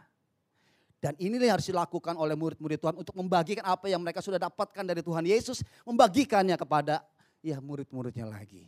Dan 1.01 1.13
ini 1.21 1.37
yang 1.37 1.57
harus 1.57 1.69
dilakukan 1.69 2.17
oleh 2.17 2.33
murid-murid 2.33 2.81
Tuhan 2.81 2.95
untuk 2.97 3.13
membagikan 3.13 3.65
apa 3.65 3.85
yang 3.89 4.01
mereka 4.01 4.21
sudah 4.21 4.41
dapatkan 4.41 4.85
dari 4.85 5.01
Tuhan 5.05 5.25
Yesus, 5.25 5.61
membagikannya 5.85 6.57
kepada 6.57 7.01
ya 7.45 7.61
murid-muridnya 7.61 8.25
lagi. 8.25 8.65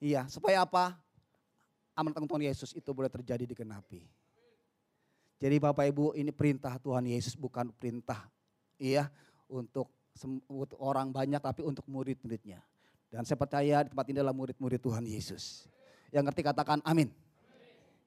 Iya, 0.00 0.24
supaya 0.32 0.64
apa? 0.64 0.96
Amanat 1.92 2.24
Tuhan 2.24 2.44
Yesus 2.48 2.72
itu 2.72 2.88
boleh 2.96 3.12
terjadi 3.12 3.44
di 3.44 3.52
kenapi. 3.52 4.00
Jadi 5.40 5.56
Bapak 5.60 5.84
Ibu 5.92 6.16
ini 6.16 6.32
perintah 6.32 6.76
Tuhan 6.80 7.04
Yesus 7.04 7.36
bukan 7.36 7.72
perintah 7.76 8.28
iya 8.80 9.08
untuk 9.48 9.92
orang 10.80 11.12
banyak 11.12 11.40
tapi 11.40 11.64
untuk 11.64 11.84
murid-muridnya. 11.84 12.64
Dan 13.12 13.28
saya 13.28 13.36
percaya 13.36 13.84
di 13.84 13.92
tempat 13.92 14.06
ini 14.08 14.24
adalah 14.24 14.36
murid-murid 14.36 14.80
Tuhan 14.80 15.04
Yesus. 15.04 15.68
Yang 16.10 16.24
ngerti 16.30 16.42
katakan 16.42 16.78
amin. 16.82 17.10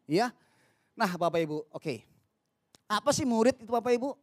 Iya. 0.08 0.32
Nah 0.94 1.12
Bapak 1.16 1.40
Ibu, 1.42 1.58
oke. 1.72 1.80
Okay. 1.80 1.98
Apa 2.86 3.10
sih 3.16 3.26
murid 3.26 3.58
itu 3.64 3.72
Bapak 3.72 3.96
Ibu? 3.96 4.14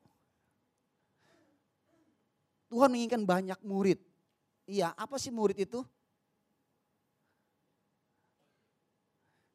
Tuhan 2.71 2.87
menginginkan 2.93 3.27
banyak 3.27 3.59
murid. 3.67 3.99
Iya, 4.71 4.95
apa 4.95 5.19
sih 5.19 5.35
murid 5.35 5.59
itu? 5.59 5.83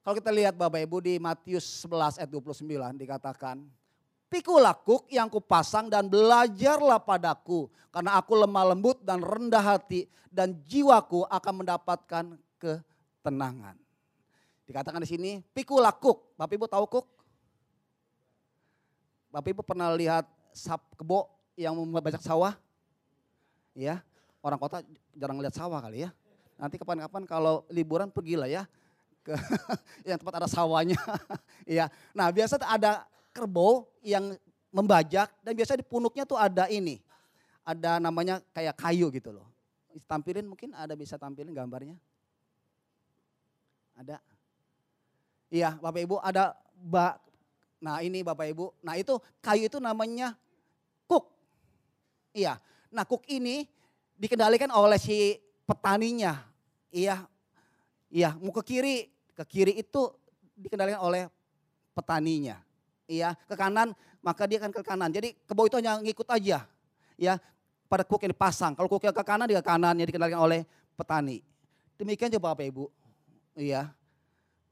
Kalau 0.03 0.15
kita 0.19 0.29
lihat 0.35 0.53
Bapak 0.59 0.83
Ibu 0.83 0.99
di 0.99 1.15
Matius 1.17 1.63
11 1.87 2.19
ayat 2.19 2.29
29 2.29 2.99
dikatakan, 2.99 3.63
Pikulah 4.25 4.75
kuk 4.75 5.07
yang 5.07 5.31
kupasang 5.31 5.87
dan 5.87 6.11
belajarlah 6.11 6.99
padaku. 6.99 7.71
Karena 7.87 8.19
aku 8.19 8.35
lemah 8.35 8.75
lembut 8.75 8.99
dan 8.99 9.23
rendah 9.23 9.63
hati 9.63 10.11
dan 10.27 10.51
jiwaku 10.67 11.23
akan 11.31 11.63
mendapatkan 11.63 12.25
ketenangan. 12.59 13.84
Dikatakan 14.65 15.01
di 15.01 15.09
sini, 15.09 15.31
pikul 15.53 15.81
lakuk. 15.81 16.33
Bapak 16.33 16.57
Ibu 16.57 16.65
tahu 16.65 16.85
kuk? 16.89 17.05
Bapak 19.29 19.49
Ibu 19.53 19.61
pernah 19.61 19.93
lihat 19.93 20.25
sap 20.49 20.81
kebo 20.97 21.29
yang 21.53 21.77
membajak 21.77 22.21
sawah? 22.25 22.57
Ya, 23.77 24.01
orang 24.41 24.57
kota 24.57 24.81
jarang 25.13 25.37
lihat 25.37 25.53
sawah 25.53 25.77
kali 25.83 26.07
ya. 26.07 26.09
Nanti 26.55 26.79
kapan-kapan 26.79 27.27
kalau 27.27 27.67
liburan 27.67 28.07
pergilah 28.07 28.47
ya 28.47 28.63
ke 29.25 29.33
yang 30.09 30.17
tempat 30.21 30.43
ada 30.43 30.49
sawahnya. 30.49 30.97
Iya. 31.65 31.89
nah, 32.13 32.29
biasa 32.29 32.61
ada 32.61 33.09
kerbau 33.33 33.89
yang 34.05 34.37
membajak 34.69 35.33
dan 35.41 35.57
biasa 35.57 35.73
di 35.73 35.81
punuknya 35.81 36.29
tuh 36.29 36.37
ada 36.37 36.69
ini. 36.69 37.01
Ada 37.65 37.97
namanya 37.97 38.37
kayak 38.53 38.77
kayu 38.77 39.09
gitu 39.09 39.33
loh. 39.33 39.49
Tampilin 40.05 40.45
mungkin 40.45 40.77
ada 40.77 40.93
bisa 40.93 41.17
tampilin 41.17 41.49
gambarnya. 41.49 41.97
Ada. 43.97 44.21
Iya 45.55 45.79
Bapak 45.79 46.03
Ibu 46.03 46.15
ada 46.19 46.51
bak. 46.75 47.15
Nah 47.79 48.03
ini 48.03 48.19
Bapak 48.27 48.51
Ibu. 48.51 48.75
Nah 48.83 48.99
itu 48.99 49.15
kayu 49.39 49.71
itu 49.71 49.79
namanya 49.79 50.35
kuk. 51.07 51.31
Iya. 52.35 52.59
Nah 52.91 53.07
kuk 53.07 53.23
ini 53.31 53.63
dikendalikan 54.19 54.67
oleh 54.75 54.99
si 54.99 55.39
petaninya. 55.63 56.43
Iya. 56.91 57.23
Iya 58.11 58.35
mau 58.35 58.51
ke 58.51 58.67
kiri. 58.67 59.07
Ke 59.31 59.47
kiri 59.47 59.79
itu 59.79 60.11
dikendalikan 60.59 60.99
oleh 60.99 61.31
petaninya. 61.95 62.59
Iya 63.07 63.39
ke 63.47 63.55
kanan 63.55 63.95
maka 64.19 64.43
dia 64.51 64.59
akan 64.59 64.75
ke 64.75 64.83
kanan. 64.83 65.07
Jadi 65.07 65.39
kebo 65.47 65.71
itu 65.71 65.79
hanya 65.79 65.95
ngikut 66.03 66.27
aja. 66.35 66.67
Ya 67.15 67.39
pada 67.87 68.03
kuk 68.03 68.19
yang 68.27 68.35
dipasang. 68.35 68.75
Kalau 68.75 68.91
kuk 68.91 69.07
yang 69.07 69.15
ke 69.15 69.23
kanan 69.23 69.47
dia 69.47 69.63
ke 69.63 69.67
kanan 69.71 69.95
yang 69.95 70.07
dikendalikan 70.11 70.43
oleh 70.43 70.67
petani. 70.99 71.39
Demikian 71.95 72.27
juga 72.27 72.51
Bapak 72.51 72.67
Ibu. 72.67 72.91
Iya. 73.55 73.95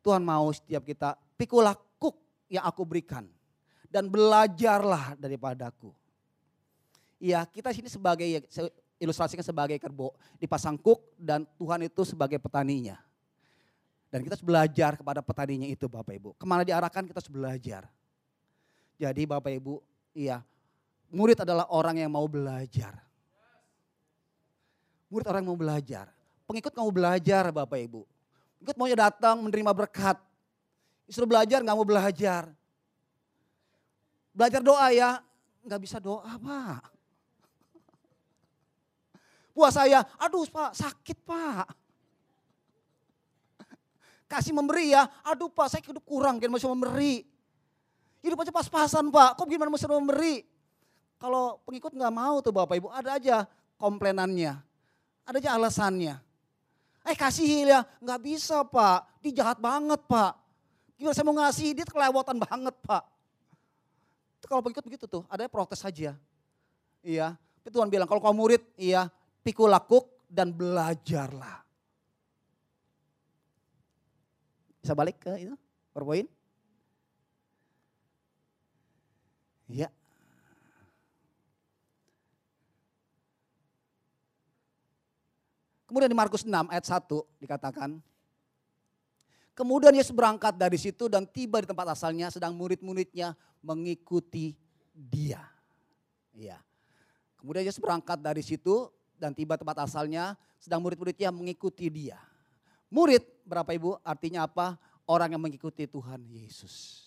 Tuhan 0.04 0.20
mau 0.20 0.52
setiap 0.52 0.84
kita 0.84 1.16
pikulah 1.40 1.74
kuk 1.98 2.20
yang 2.52 2.68
aku 2.68 2.84
berikan. 2.84 3.24
Dan 3.88 4.10
belajarlah 4.12 5.16
daripadaku. 5.16 5.94
Iya 7.24 7.48
kita 7.48 7.72
sini 7.72 7.88
sebagai 7.88 8.28
ilustrasikan 9.00 9.46
sebagai 9.46 9.80
kerbau. 9.80 10.12
Dipasang 10.38 10.76
kuk 10.76 11.00
dan 11.16 11.48
Tuhan 11.56 11.88
itu 11.88 12.04
sebagai 12.04 12.36
petaninya. 12.36 13.00
Dan 14.12 14.22
kita 14.22 14.38
harus 14.38 14.46
belajar 14.46 14.94
kepada 14.94 15.24
petaninya 15.24 15.66
itu 15.66 15.90
Bapak 15.90 16.14
Ibu. 16.14 16.30
Ke 16.38 16.46
mana 16.46 16.62
diarahkan 16.62 17.08
kita 17.08 17.18
harus 17.18 17.34
belajar. 17.34 17.90
Jadi 19.00 19.26
Bapak 19.26 19.50
Ibu, 19.50 19.82
iya 20.14 20.44
murid 21.10 21.42
adalah 21.42 21.66
orang 21.74 22.02
yang 22.02 22.12
mau 22.14 22.26
belajar. 22.30 22.98
Murid 25.10 25.26
orang 25.30 25.42
yang 25.46 25.52
mau 25.54 25.62
belajar. 25.62 26.10
Pengikut 26.46 26.74
mau 26.74 26.90
belajar 26.90 27.50
Bapak 27.54 27.78
Ibu. 27.78 28.02
Ikut 28.64 28.80
maunya 28.80 29.12
datang 29.12 29.44
menerima 29.44 29.76
berkat. 29.76 30.16
Disuruh 31.04 31.28
belajar 31.28 31.60
nggak 31.60 31.76
mau 31.76 31.84
belajar. 31.84 32.48
Belajar 34.32 34.64
doa 34.64 34.88
ya, 34.96 35.20
nggak 35.68 35.82
bisa 35.84 36.00
doa 36.00 36.32
pak. 36.40 36.84
Puasa 39.52 39.86
saya, 39.86 40.02
aduh 40.18 40.48
pak 40.48 40.72
sakit 40.74 41.18
pak. 41.28 41.68
Kasih 44.32 44.56
memberi 44.56 44.96
ya, 44.96 45.06
aduh 45.28 45.52
pak 45.52 45.68
saya 45.70 45.84
hidup 45.84 46.02
kurang, 46.08 46.40
gimana 46.40 46.58
masih 46.58 46.72
memberi. 46.72 47.28
Hidup 48.24 48.40
aja 48.42 48.50
pas-pasan 48.56 49.12
pak, 49.12 49.38
kok 49.38 49.46
gimana 49.46 49.70
masih 49.70 49.92
memberi. 49.92 50.48
Kalau 51.20 51.60
pengikut 51.68 51.92
nggak 51.94 52.14
mau 52.16 52.40
tuh 52.40 52.56
bapak 52.56 52.80
ibu, 52.80 52.88
ada 52.90 53.20
aja 53.20 53.44
komplainannya. 53.76 54.56
Ada 55.28 55.38
aja 55.38 55.50
alasannya. 55.60 56.16
Eh 57.04 57.20
kasih 57.20 57.68
ya, 57.68 57.84
nggak 58.00 58.20
bisa 58.24 58.64
pak, 58.64 59.20
dia 59.20 59.44
jahat 59.44 59.60
banget 59.60 60.00
pak. 60.08 60.40
Gimana 60.96 61.12
saya 61.12 61.26
mau 61.28 61.36
ngasih, 61.36 61.76
dia 61.76 61.84
kelewatan 61.84 62.40
banget 62.40 62.76
pak. 62.80 63.04
Itu 64.40 64.48
kalau 64.48 64.64
pengikut 64.64 64.84
begitu 64.88 65.06
tuh, 65.08 65.28
ada 65.28 65.52
protes 65.52 65.84
saja. 65.84 66.16
Iya, 67.04 67.36
tapi 67.36 67.70
Tuhan 67.76 67.92
bilang 67.92 68.08
kalau 68.08 68.24
kamu 68.24 68.36
murid, 68.40 68.64
iya, 68.80 69.12
pikul 69.44 69.68
lakuk 69.68 70.08
dan 70.32 70.56
belajarlah. 70.56 71.60
Bisa 74.80 74.96
balik 74.96 75.20
ke 75.20 75.32
itu, 75.44 75.56
powerpoint? 75.92 76.32
Iya. 79.68 79.92
Kemudian 85.94 86.10
di 86.10 86.18
Markus 86.18 86.42
6 86.42 86.50
ayat 86.74 86.90
1 86.90 87.06
dikatakan, 87.38 88.02
Kemudian 89.54 89.94
Yesus 89.94 90.10
berangkat 90.10 90.58
dari 90.58 90.82
situ 90.82 91.06
dan 91.06 91.30
tiba 91.30 91.62
di 91.62 91.70
tempat 91.70 91.94
asalnya 91.94 92.34
sedang 92.34 92.58
murid-muridnya 92.58 93.38
mengikuti 93.62 94.58
dia. 94.90 95.46
Iya. 96.34 96.58
Kemudian 97.38 97.62
Yesus 97.62 97.78
berangkat 97.78 98.18
dari 98.18 98.42
situ 98.42 98.90
dan 99.22 99.38
tiba 99.38 99.54
tempat 99.54 99.86
asalnya 99.86 100.34
sedang 100.58 100.82
murid-muridnya 100.82 101.30
mengikuti 101.30 101.86
dia. 101.94 102.18
Murid 102.90 103.22
berapa 103.46 103.70
ibu 103.78 104.02
artinya 104.02 104.50
apa? 104.50 104.82
orang 105.06 105.36
yang 105.36 105.44
mengikuti 105.44 105.84
Tuhan 105.84 106.24
Yesus. 106.32 107.06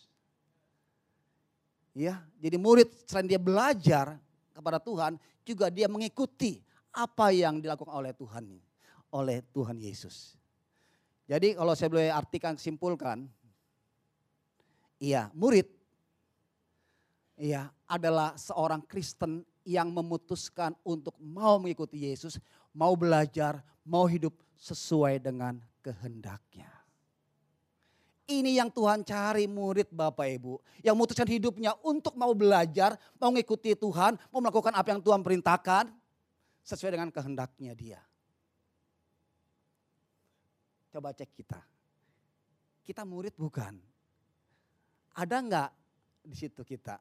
Ya, 1.96 2.20
jadi 2.36 2.60
murid 2.60 2.92
selain 3.08 3.24
dia 3.24 3.40
belajar 3.40 4.20
kepada 4.52 4.76
Tuhan, 4.76 5.16
juga 5.48 5.72
dia 5.72 5.88
mengikuti 5.88 6.60
apa 6.92 7.32
yang 7.32 7.56
dilakukan 7.56 7.92
oleh 7.96 8.12
Tuhan, 8.12 8.60
oleh 9.12 9.42
Tuhan 9.54 9.78
Yesus. 9.78 10.34
Jadi 11.26 11.58
kalau 11.58 11.75
saya 11.75 11.90
boleh 11.90 12.08
artikan 12.10 12.54
simpulkan, 12.54 13.26
iya 15.02 15.26
murid, 15.34 15.66
iya 17.34 17.66
adalah 17.90 18.38
seorang 18.38 18.82
Kristen 18.86 19.42
yang 19.66 19.90
memutuskan 19.90 20.78
untuk 20.86 21.18
mau 21.18 21.58
mengikuti 21.58 22.06
Yesus, 22.06 22.38
mau 22.70 22.94
belajar, 22.94 23.58
mau 23.82 24.06
hidup 24.06 24.30
sesuai 24.54 25.18
dengan 25.18 25.58
kehendaknya. 25.82 26.70
Ini 28.26 28.58
yang 28.58 28.75
Tuhan 28.75 29.06
cari 29.06 29.46
murid 29.46 29.86
Bapak 29.94 30.26
Ibu. 30.26 30.58
Yang 30.82 30.94
memutuskan 30.98 31.30
hidupnya 31.30 31.78
untuk 31.86 32.18
mau 32.18 32.34
belajar, 32.34 32.98
mau 33.22 33.30
mengikuti 33.30 33.70
Tuhan, 33.78 34.18
mau 34.34 34.42
melakukan 34.42 34.75
apa 34.75 34.90
yang 34.90 34.98
Tuhan 34.98 35.22
perintahkan. 35.22 35.94
Sesuai 36.66 36.98
dengan 36.98 37.14
kehendaknya 37.14 37.78
dia. 37.78 38.02
Coba 40.96 41.12
cek 41.12 41.28
kita. 41.36 41.60
Kita 42.80 43.04
murid 43.04 43.36
bukan? 43.36 43.76
Ada 45.12 45.44
enggak 45.44 45.70
di 46.24 46.32
situ 46.32 46.64
kita? 46.64 46.96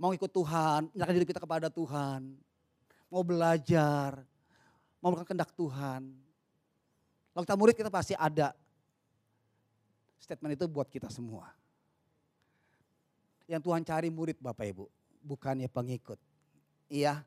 Mau 0.00 0.16
ikut 0.16 0.32
Tuhan, 0.32 0.88
menyerahkan 0.88 1.16
diri 1.20 1.28
kita 1.28 1.44
kepada 1.44 1.68
Tuhan. 1.68 2.24
Mau 3.12 3.20
belajar, 3.20 4.24
mau 5.04 5.12
melakukan 5.12 5.28
kehendak 5.28 5.52
Tuhan. 5.52 6.08
Kalau 7.36 7.44
kita 7.44 7.56
murid 7.60 7.76
kita 7.76 7.92
pasti 7.92 8.16
ada 8.16 8.56
Statement 10.16 10.56
itu 10.56 10.64
buat 10.64 10.88
kita 10.88 11.12
semua. 11.12 11.52
Yang 13.44 13.60
Tuhan 13.60 13.84
cari 13.84 14.08
murid 14.08 14.40
Bapak 14.40 14.72
Ibu, 14.72 14.88
bukannya 15.20 15.68
pengikut. 15.68 16.16
Iya, 16.88 17.20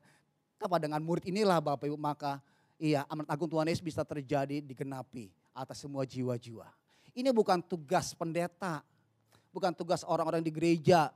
apa 0.58 0.82
dengan 0.82 0.98
murid 0.98 1.30
inilah 1.30 1.62
Bapak 1.62 1.86
Ibu 1.86 1.94
maka 1.94 2.42
iya 2.74 3.06
amanat 3.06 3.30
agung 3.30 3.46
Tuhan 3.46 3.70
Yesus 3.70 3.86
bisa 3.86 4.02
terjadi 4.02 4.58
digenapi 4.58 5.30
atas 5.54 5.82
semua 5.82 6.06
jiwa-jiwa. 6.06 6.66
Ini 7.14 7.34
bukan 7.34 7.60
tugas 7.60 8.14
pendeta, 8.14 8.82
bukan 9.50 9.74
tugas 9.74 10.06
orang-orang 10.06 10.40
di 10.40 10.52
gereja, 10.54 11.10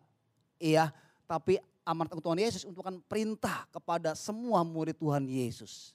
iya, 0.58 0.90
tapi 1.24 1.60
amanat 1.86 2.18
Tuhan 2.18 2.40
Yesus 2.40 2.62
untuk 2.66 2.82
perintah 3.06 3.66
kepada 3.70 4.18
semua 4.18 4.66
murid 4.66 4.98
Tuhan 4.98 5.24
Yesus. 5.26 5.94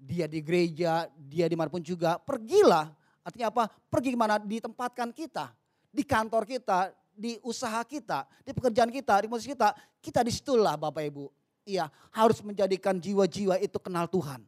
Dia 0.00 0.24
di 0.24 0.40
gereja, 0.40 1.06
dia 1.20 1.44
di 1.44 1.56
mana 1.58 1.68
pun 1.68 1.84
juga, 1.84 2.16
pergilah 2.16 2.96
Artinya 3.20 3.52
apa? 3.52 3.68
Pergi 3.68 4.16
ke 4.16 4.18
mana? 4.18 4.40
Ditempatkan 4.40 5.12
kita. 5.12 5.52
Di 5.90 6.06
kantor 6.06 6.48
kita, 6.48 6.94
di 7.12 7.36
usaha 7.44 7.82
kita, 7.84 8.24
di 8.46 8.50
pekerjaan 8.54 8.88
kita, 8.88 9.26
di 9.26 9.28
musik 9.28 9.52
kita. 9.52 9.76
Kita 10.00 10.24
di 10.24 10.32
situlah 10.32 10.80
Bapak 10.80 11.04
Ibu. 11.04 11.24
Iya, 11.68 11.92
harus 12.10 12.40
menjadikan 12.40 12.96
jiwa-jiwa 12.96 13.60
itu 13.60 13.76
kenal 13.76 14.08
Tuhan. 14.08 14.40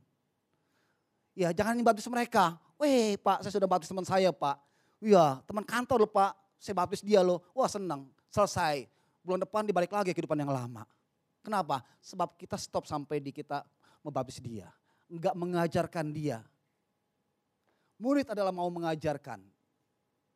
Ya, 1.36 1.52
jangan 1.52 1.76
baptis 1.84 2.08
mereka. 2.08 2.56
Weh 2.82 3.14
Pak, 3.14 3.46
saya 3.46 3.54
sudah 3.54 3.70
baptis 3.70 3.86
teman 3.86 4.02
saya 4.02 4.34
Pak. 4.34 4.58
Iya, 4.98 5.38
teman 5.46 5.62
kantor 5.62 6.02
loh 6.02 6.10
Pak, 6.10 6.34
saya 6.58 6.74
baptis 6.74 6.98
dia 6.98 7.22
loh. 7.22 7.38
Wah 7.54 7.70
senang, 7.70 8.10
selesai. 8.26 8.90
Bulan 9.22 9.46
depan 9.46 9.62
dibalik 9.62 9.94
lagi 9.94 10.10
kehidupan 10.10 10.34
yang 10.34 10.50
lama. 10.50 10.82
Kenapa? 11.46 11.86
Sebab 12.02 12.34
kita 12.34 12.58
stop 12.58 12.90
sampai 12.90 13.22
di 13.22 13.30
kita 13.30 13.62
membaptis 14.02 14.42
dia. 14.42 14.66
Enggak 15.06 15.38
mengajarkan 15.38 16.10
dia. 16.10 16.42
Murid 18.02 18.26
adalah 18.34 18.50
mau 18.50 18.66
mengajarkan 18.66 19.38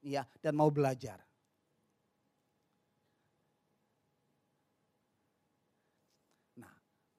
ya 0.07 0.23
dan 0.39 0.55
mau 0.55 0.71
belajar. 0.71 1.19
Nah, 6.55 6.71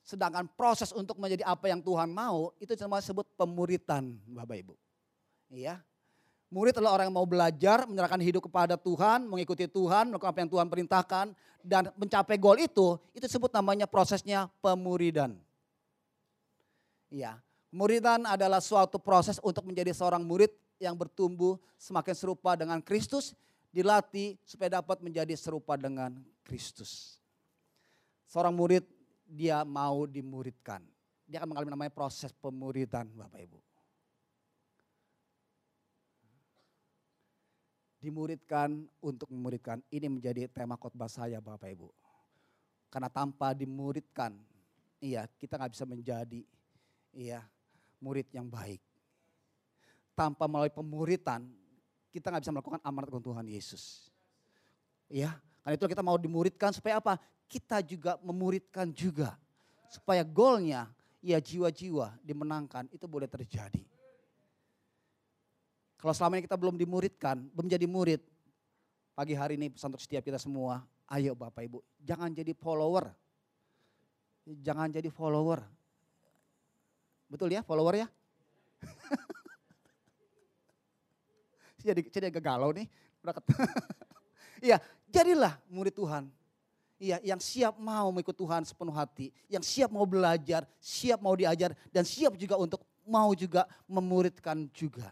sedangkan 0.07 0.47
proses 0.55 0.95
untuk 0.95 1.19
menjadi 1.19 1.43
apa 1.43 1.67
yang 1.67 1.83
Tuhan 1.83 2.07
mau 2.15 2.55
itu 2.63 2.79
cuma 2.79 3.03
disebut 3.03 3.27
pemuritan 3.35 4.15
Bapak 4.23 4.55
Ibu. 4.63 4.86
Iya. 5.51 5.79
Murid 6.47 6.79
adalah 6.79 6.95
orang 6.95 7.11
yang 7.11 7.17
mau 7.19 7.27
belajar, 7.27 7.83
menyerahkan 7.83 8.23
hidup 8.23 8.47
kepada 8.47 8.79
Tuhan, 8.79 9.27
mengikuti 9.27 9.67
Tuhan, 9.67 10.07
melakukan 10.11 10.31
apa 10.31 10.39
yang 10.39 10.51
Tuhan 10.51 10.67
perintahkan, 10.71 11.25
dan 11.59 11.91
mencapai 11.99 12.39
goal 12.39 12.55
itu, 12.63 12.95
itu 13.11 13.27
disebut 13.27 13.51
namanya 13.51 13.83
prosesnya 13.83 14.47
pemuridan. 14.63 15.35
Iya, 17.11 17.39
Muridan 17.67 18.23
adalah 18.23 18.63
suatu 18.63 18.95
proses 18.95 19.43
untuk 19.43 19.67
menjadi 19.67 19.91
seorang 19.91 20.23
murid 20.23 20.49
yang 20.79 20.95
bertumbuh 20.95 21.59
semakin 21.75 22.15
serupa 22.15 22.55
dengan 22.55 22.79
Kristus, 22.79 23.35
dilatih 23.75 24.39
supaya 24.47 24.79
dapat 24.79 25.03
menjadi 25.03 25.35
serupa 25.35 25.75
dengan 25.75 26.15
Kristus. 26.47 27.19
Seorang 28.31 28.55
murid 28.55 28.87
dia 29.27 29.67
mau 29.67 30.07
dimuridkan. 30.07 30.79
Dia 31.27 31.43
akan 31.43 31.51
mengalami 31.51 31.71
namanya 31.75 31.91
proses 31.91 32.31
pemuridan 32.31 33.11
Bapak 33.11 33.43
Ibu. 33.43 33.59
Dimuridkan 38.07 38.87
untuk 39.03 39.27
memuridkan. 39.27 39.83
Ini 39.91 40.07
menjadi 40.07 40.47
tema 40.47 40.79
khotbah 40.79 41.11
saya 41.11 41.43
Bapak 41.43 41.67
Ibu. 41.67 41.91
Karena 42.87 43.11
tanpa 43.11 43.51
dimuridkan, 43.51 44.31
iya 45.03 45.27
kita 45.35 45.59
nggak 45.59 45.75
bisa 45.75 45.83
menjadi 45.83 46.39
iya 47.11 47.43
murid 47.99 48.31
yang 48.31 48.47
baik. 48.47 48.79
Tanpa 50.15 50.47
melalui 50.47 50.71
pemuritan, 50.71 51.51
kita 52.15 52.31
nggak 52.31 52.47
bisa 52.47 52.55
melakukan 52.55 52.79
amanat 52.79 53.11
untuk 53.11 53.35
Tuhan 53.35 53.43
Yesus. 53.43 54.07
Ya, 55.11 55.35
karena 55.67 55.75
itu 55.75 55.91
kita 55.91 55.99
mau 55.99 56.15
dimuridkan 56.15 56.71
supaya 56.71 57.03
apa? 57.03 57.19
Kita 57.51 57.83
juga 57.83 58.15
memuridkan 58.23 58.87
juga. 58.87 59.35
Supaya 59.91 60.23
goalnya, 60.23 60.87
ya 61.19 61.43
jiwa-jiwa 61.43 62.15
dimenangkan, 62.23 62.87
itu 62.87 63.03
boleh 63.03 63.27
terjadi. 63.27 63.83
Kalau 66.07 66.15
selama 66.15 66.39
ini 66.39 66.47
kita 66.47 66.55
belum 66.55 66.79
dimuridkan, 66.79 67.35
belum 67.51 67.67
jadi 67.67 67.83
murid, 67.83 68.23
pagi 69.11 69.35
hari 69.35 69.59
ini 69.59 69.67
pesan 69.67 69.91
untuk 69.91 69.99
setiap 69.99 70.23
kita 70.23 70.39
semua, 70.39 70.79
ayo 71.11 71.35
Bapak 71.35 71.67
Ibu, 71.67 71.83
jangan 71.99 72.31
jadi 72.31 72.55
follower. 72.55 73.11
Jangan 74.47 74.87
jadi 74.87 75.11
follower, 75.11 75.59
Betul 77.27 77.51
ya 77.51 77.59
follower 77.59 77.99
ya? 77.99 78.07
jadi 81.91 81.99
jadi 82.07 82.31
agak 82.31 82.39
galau 82.39 82.71
nih. 82.71 82.87
Iya, 84.63 84.79
jadilah 85.11 85.59
murid 85.67 85.91
Tuhan. 85.91 86.31
Iya, 87.03 87.19
yang 87.19 87.43
siap 87.43 87.75
mau 87.75 88.15
mengikut 88.15 88.31
Tuhan 88.31 88.63
sepenuh 88.63 88.95
hati, 88.95 89.35
yang 89.51 89.59
siap 89.59 89.91
mau 89.91 90.07
belajar, 90.07 90.63
siap 90.79 91.19
mau 91.19 91.35
diajar, 91.35 91.75
dan 91.91 92.07
siap 92.07 92.39
juga 92.39 92.55
untuk 92.55 92.79
mau 93.03 93.35
juga 93.35 93.67
memuridkan 93.91 94.71
juga. 94.71 95.11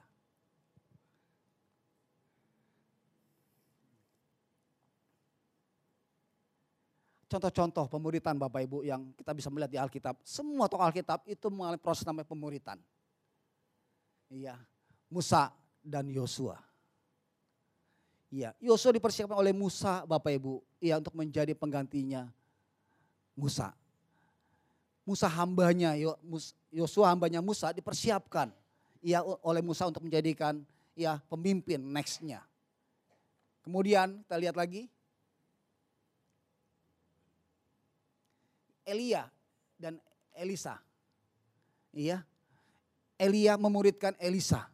Contoh-contoh 7.35 7.91
pemuritan 7.91 8.39
Bapak 8.39 8.63
Ibu 8.63 8.87
yang 8.87 9.11
kita 9.11 9.35
bisa 9.35 9.51
melihat 9.51 9.71
di 9.71 9.79
Alkitab. 9.79 10.15
Semua 10.23 10.71
tokoh 10.71 10.87
Alkitab 10.87 11.27
itu 11.27 11.51
mengalami 11.51 11.79
proses 11.83 12.07
namanya 12.07 12.31
pemuritan. 12.31 12.79
Iya, 14.31 14.55
Musa 15.11 15.51
dan 15.83 16.07
Yosua. 16.07 16.55
Iya, 18.31 18.55
Yosua 18.63 18.95
dipersiapkan 18.95 19.35
oleh 19.35 19.51
Musa 19.51 20.07
Bapak 20.07 20.31
Ibu, 20.31 20.63
iya 20.79 20.95
untuk 20.95 21.13
menjadi 21.13 21.51
penggantinya 21.51 22.31
Musa. 23.35 23.75
Musa 25.05 25.27
hambanya, 25.29 25.93
Yosua 26.73 27.13
hambanya 27.13 27.43
Musa 27.43 27.69
dipersiapkan 27.75 28.49
iya 29.05 29.21
oleh 29.21 29.61
Musa 29.61 29.85
untuk 29.85 30.01
menjadikan 30.01 30.65
ya 30.97 31.21
pemimpin 31.29 31.77
nextnya. 31.77 32.41
Kemudian 33.61 34.25
kita 34.25 34.35
lihat 34.41 34.55
lagi 34.57 34.89
Elia 38.85 39.27
dan 39.75 39.99
Elisa. 40.37 40.79
Iya. 41.91 42.23
Elia 43.19 43.57
memuridkan 43.57 44.13
Elisa. 44.21 44.69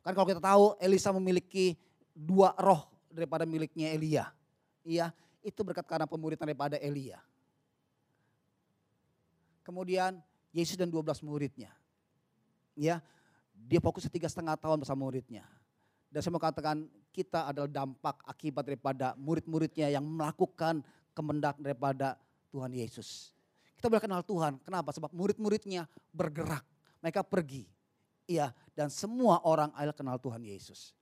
Kan 0.00 0.16
kalau 0.16 0.28
kita 0.28 0.40
tahu 0.40 0.78
Elisa 0.80 1.12
memiliki 1.12 1.76
dua 2.16 2.56
roh 2.56 2.88
daripada 3.10 3.44
miliknya 3.44 3.92
Elia. 3.92 4.30
Iya, 4.80 5.12
itu 5.44 5.60
berkat 5.60 5.84
karena 5.84 6.08
pemuridan 6.08 6.48
daripada 6.48 6.80
Elia. 6.80 7.20
Kemudian 9.60 10.20
Yesus 10.56 10.74
dan 10.74 10.88
12 10.88 11.20
muridnya. 11.20 11.70
Ya, 12.74 13.04
dia 13.52 13.80
fokus 13.82 14.08
setiga 14.08 14.26
setengah 14.26 14.56
tahun 14.56 14.80
bersama 14.80 15.04
muridnya. 15.04 15.44
Dan 16.10 16.24
saya 16.24 16.32
mau 16.32 16.42
katakan 16.42 16.88
kita 17.14 17.46
adalah 17.46 17.70
dampak 17.70 18.18
akibat 18.26 18.66
daripada 18.66 19.14
murid-muridnya 19.14 19.92
yang 19.94 20.02
melakukan 20.02 20.82
kemendak 21.14 21.54
daripada 21.60 22.18
Tuhan 22.50 22.70
Yesus. 22.74 23.32
Kita 23.78 23.88
boleh 23.88 24.02
kenal 24.02 24.20
Tuhan. 24.20 24.60
Kenapa? 24.60 24.92
Sebab 24.92 25.14
murid-muridnya 25.16 25.88
bergerak. 26.12 26.66
Mereka 27.00 27.24
pergi. 27.24 27.64
Iya, 28.28 28.52
dan 28.76 28.92
semua 28.92 29.40
orang 29.42 29.72
adalah 29.72 29.96
kenal 29.96 30.20
Tuhan 30.20 30.44
Yesus. 30.44 30.92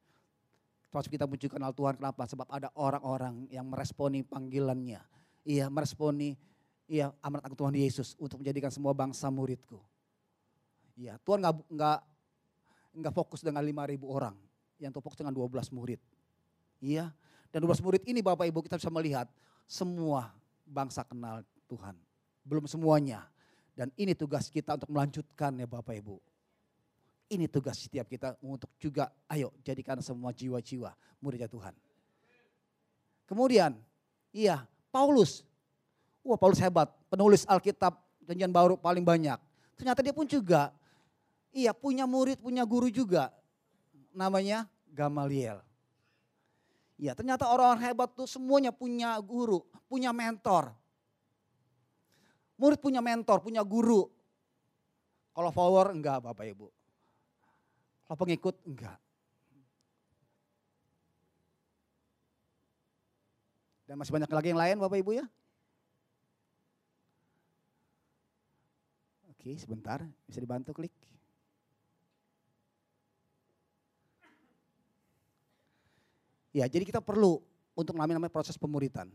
Termasuk 0.89 1.13
kita 1.13 1.29
juga 1.29 1.61
kenal 1.61 1.75
Tuhan. 1.77 2.01
Kenapa? 2.01 2.25
Sebab 2.25 2.49
ada 2.49 2.73
orang-orang 2.79 3.51
yang 3.53 3.69
meresponi 3.69 4.25
panggilannya. 4.25 5.03
Iya, 5.45 5.69
meresponi 5.69 6.39
iya 6.89 7.13
amanat 7.21 7.53
aku 7.53 7.57
Tuhan 7.61 7.77
Yesus 7.77 8.17
untuk 8.17 8.41
menjadikan 8.41 8.73
semua 8.73 8.97
bangsa 8.97 9.29
muridku. 9.29 9.77
Iya, 10.97 11.21
Tuhan 11.21 11.45
nggak 11.45 11.55
nggak 11.69 11.99
nggak 12.99 13.15
fokus 13.15 13.45
dengan 13.45 13.63
5.000 13.63 14.03
orang, 14.09 14.35
yang 14.81 14.91
fokus 14.91 15.21
dengan 15.21 15.37
12 15.37 15.69
murid. 15.71 16.01
Iya, 16.81 17.13
dan 17.53 17.61
12 17.63 17.85
murid 17.85 18.03
ini 18.09 18.25
Bapak 18.25 18.49
Ibu 18.49 18.65
kita 18.65 18.81
bisa 18.81 18.91
melihat 18.91 19.29
semua 19.69 20.33
bangsa 20.69 21.03
kenal 21.03 21.41
Tuhan. 21.67 21.97
Belum 22.45 22.69
semuanya. 22.69 23.25
Dan 23.73 23.89
ini 23.97 24.13
tugas 24.13 24.53
kita 24.53 24.77
untuk 24.77 24.91
melanjutkan 24.91 25.55
ya 25.57 25.67
Bapak 25.67 25.95
Ibu. 25.97 26.19
Ini 27.29 27.47
tugas 27.47 27.77
setiap 27.79 28.09
kita 28.09 28.41
untuk 28.41 28.73
juga 28.81 29.13
ayo 29.29 29.53
jadikan 29.61 30.01
semua 30.01 30.33
jiwa-jiwa 30.33 30.97
muridnya 31.21 31.47
Tuhan. 31.47 31.77
Kemudian, 33.29 33.77
iya 34.33 34.65
Paulus. 34.89 35.45
Wah 36.25 36.41
Paulus 36.41 36.59
hebat, 36.59 36.89
penulis 37.13 37.45
Alkitab 37.45 38.01
Janjian 38.25 38.53
Baru 38.53 38.81
paling 38.81 39.05
banyak. 39.05 39.37
Ternyata 39.77 40.01
dia 40.01 40.17
pun 40.17 40.25
juga, 40.25 40.73
iya 41.53 41.77
punya 41.77 42.09
murid, 42.09 42.41
punya 42.41 42.65
guru 42.65 42.89
juga. 42.89 43.29
Namanya 44.17 44.67
Gamaliel. 44.91 45.68
Iya 46.99 47.15
ternyata 47.15 47.47
orang-orang 47.47 47.83
hebat 47.87 48.11
tuh 48.11 48.27
semuanya 48.27 48.75
punya 48.75 49.15
guru, 49.23 49.63
punya 49.87 50.11
mentor. 50.11 50.75
Murid 52.59 52.83
punya 52.83 52.99
mentor, 52.99 53.39
punya 53.39 53.63
guru. 53.63 54.11
Kalau 55.31 55.55
follower 55.55 55.95
enggak 55.95 56.19
Bapak 56.27 56.43
Ibu. 56.51 56.67
Kalau 58.03 58.19
pengikut 58.19 58.59
enggak. 58.67 58.99
Dan 63.87 63.95
masih 63.95 64.11
banyak 64.11 64.29
lagi 64.35 64.51
yang 64.51 64.59
lain 64.59 64.83
Bapak 64.83 64.99
Ibu 64.99 65.23
ya. 65.23 65.27
Oke 69.31 69.55
sebentar 69.55 70.03
bisa 70.27 70.43
dibantu 70.43 70.75
klik. 70.75 70.91
Ya 76.53 76.65
jadi 76.67 76.85
kita 76.85 77.05
perlu 77.05 77.41
untuk 77.77 77.95
mengalami 77.95 78.19
namanya 78.19 78.35
proses 78.35 78.57
pemuritan. 78.57 79.07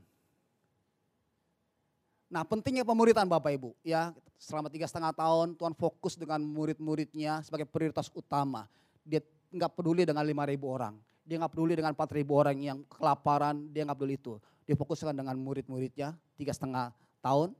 Nah 2.33 2.41
pentingnya 2.41 2.81
pemuritan 2.81 3.29
Bapak 3.29 3.53
Ibu 3.53 3.77
ya 3.85 4.09
selama 4.41 4.65
tiga 4.71 4.89
setengah 4.89 5.13
tahun 5.13 5.53
Tuhan 5.53 5.77
fokus 5.77 6.17
dengan 6.17 6.41
murid-muridnya 6.41 7.45
sebagai 7.45 7.69
prioritas 7.69 8.09
utama. 8.13 8.65
Dia 9.05 9.21
nggak 9.53 9.77
peduli 9.77 10.01
dengan 10.01 10.25
lima 10.25 10.47
ribu 10.49 10.71
orang, 10.73 10.97
dia 11.27 11.37
nggak 11.37 11.53
peduli 11.53 11.77
dengan 11.77 11.93
empat 11.93 12.09
ribu 12.15 12.33
orang 12.39 12.57
yang 12.57 12.81
kelaparan, 12.89 13.69
dia 13.69 13.85
nggak 13.85 13.97
peduli 13.99 14.17
itu. 14.17 14.41
Dia 14.63 14.73
fokuskan 14.79 15.13
dengan 15.13 15.35
murid-muridnya 15.37 16.15
tiga 16.39 16.55
setengah 16.55 16.89
tahun. 17.21 17.53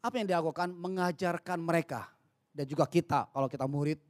Apa 0.00 0.16
yang 0.16 0.28
dilakukan? 0.28 0.72
Mengajarkan 0.72 1.58
mereka 1.60 2.08
dan 2.56 2.64
juga 2.64 2.88
kita 2.88 3.28
kalau 3.32 3.48
kita 3.48 3.68
murid. 3.68 4.09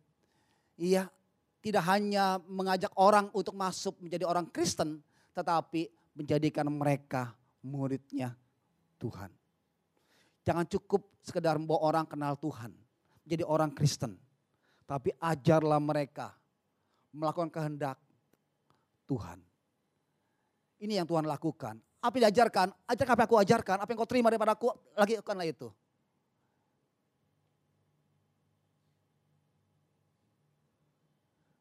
Iya, 0.80 1.12
tidak 1.60 1.84
hanya 1.92 2.40
mengajak 2.48 2.88
orang 2.96 3.28
untuk 3.36 3.52
masuk 3.52 4.00
menjadi 4.00 4.24
orang 4.24 4.48
Kristen, 4.48 5.04
tetapi 5.36 5.92
menjadikan 6.16 6.64
mereka 6.72 7.36
muridnya 7.60 8.32
Tuhan. 8.96 9.28
Jangan 10.40 10.64
cukup 10.64 11.04
sekedar 11.20 11.60
membawa 11.60 11.84
orang 11.84 12.08
kenal 12.08 12.32
Tuhan, 12.40 12.72
menjadi 13.28 13.44
orang 13.44 13.76
Kristen. 13.76 14.16
Tapi 14.88 15.12
ajarlah 15.20 15.78
mereka 15.78 16.32
melakukan 17.12 17.52
kehendak 17.52 18.00
Tuhan. 19.04 19.38
Ini 20.80 21.02
yang 21.02 21.06
Tuhan 21.06 21.28
lakukan. 21.28 21.76
Apa 22.00 22.16
yang 22.16 22.32
diajarkan, 22.32 22.72
ajarkan 22.88 23.12
apa 23.12 23.20
yang 23.20 23.28
aku 23.28 23.38
ajarkan, 23.44 23.76
apa 23.84 23.88
yang 23.92 23.98
kau 24.00 24.08
terima 24.08 24.32
daripada 24.32 24.56
aku, 24.56 24.72
lagi 24.96 25.20
lakukanlah 25.20 25.44
itu. 25.44 25.68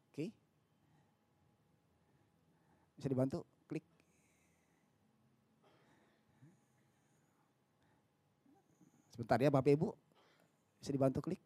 Oke. 0.10 0.32
Bisa 3.00 3.08
dibantu? 3.08 3.48
Sebentar 9.20 9.36
ya 9.44 9.52
Bapak 9.52 9.76
Ibu, 9.76 9.92
bisa 10.80 10.96
dibantu 10.96 11.20
klik. 11.20 11.44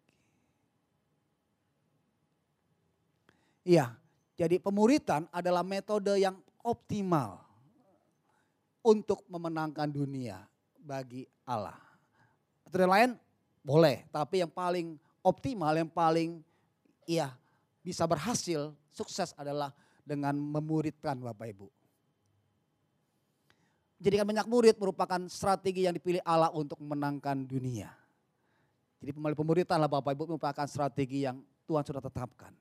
Iya, 3.66 3.98
jadi 4.38 4.62
pemuritan 4.62 5.26
adalah 5.34 5.66
metode 5.66 6.14
yang 6.22 6.38
optimal 6.62 7.42
untuk 8.86 9.26
memenangkan 9.26 9.90
dunia 9.90 10.46
bagi 10.78 11.26
Allah. 11.50 11.82
Metode 12.62 12.86
lain 12.86 13.18
boleh, 13.66 14.06
tapi 14.14 14.46
yang 14.46 14.54
paling 14.54 14.94
optimal, 15.26 15.74
yang 15.74 15.90
paling 15.90 16.46
iya 17.10 17.34
bisa 17.82 18.06
berhasil, 18.06 18.70
sukses 18.94 19.34
adalah 19.34 19.74
dengan 20.04 20.36
memuridkan 20.36 21.18
Bapak 21.20 21.48
Ibu 21.50 21.68
jadikan 24.04 24.28
banyak 24.28 24.48
murid 24.52 24.76
merupakan 24.76 25.24
strategi 25.32 25.88
yang 25.88 25.96
dipilih 25.96 26.20
Allah 26.28 26.52
untuk 26.52 26.76
memenangkan 26.84 27.48
dunia. 27.48 27.88
Jadi 29.00 29.16
pemali 29.16 29.32
pemuritan 29.32 29.80
lah 29.80 29.88
Bapak 29.88 30.12
Ibu 30.12 30.36
merupakan 30.36 30.68
strategi 30.68 31.24
yang 31.24 31.40
Tuhan 31.64 31.88
sudah 31.88 32.04
tetapkan. 32.04 32.52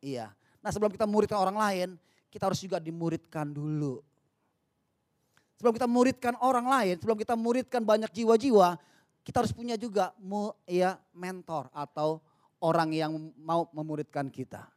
Iya. 0.00 0.32
Nah 0.64 0.72
sebelum 0.72 0.88
kita 0.88 1.04
muridkan 1.04 1.36
orang 1.36 1.56
lain, 1.60 1.88
kita 2.32 2.48
harus 2.48 2.60
juga 2.64 2.80
dimuridkan 2.80 3.52
dulu. 3.52 4.00
Sebelum 5.60 5.72
kita 5.76 5.88
muridkan 5.88 6.34
orang 6.40 6.64
lain, 6.68 6.94
sebelum 7.00 7.16
kita 7.16 7.36
muridkan 7.36 7.80
banyak 7.84 8.12
jiwa-jiwa, 8.12 8.76
kita 9.24 9.36
harus 9.44 9.52
punya 9.56 9.76
juga 9.76 10.12
ya 10.68 11.00
mentor 11.16 11.68
atau 11.72 12.20
orang 12.60 12.92
yang 12.92 13.12
mau 13.40 13.68
memuridkan 13.72 14.28
kita. 14.28 14.68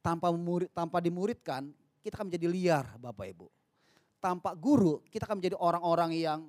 Tanpa 0.00 0.32
murid, 0.32 0.72
tanpa 0.72 0.98
dimuridkan, 1.04 1.68
kita 2.00 2.16
akan 2.16 2.32
menjadi 2.32 2.46
liar 2.48 2.84
Bapak 2.96 3.28
Ibu 3.28 3.48
tanpa 4.20 4.52
guru 4.52 5.00
kita 5.08 5.24
akan 5.24 5.40
menjadi 5.40 5.56
orang-orang 5.56 6.12
yang 6.14 6.40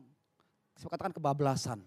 saya 0.75 0.91
katakan 0.91 1.15
kebablasan. 1.15 1.79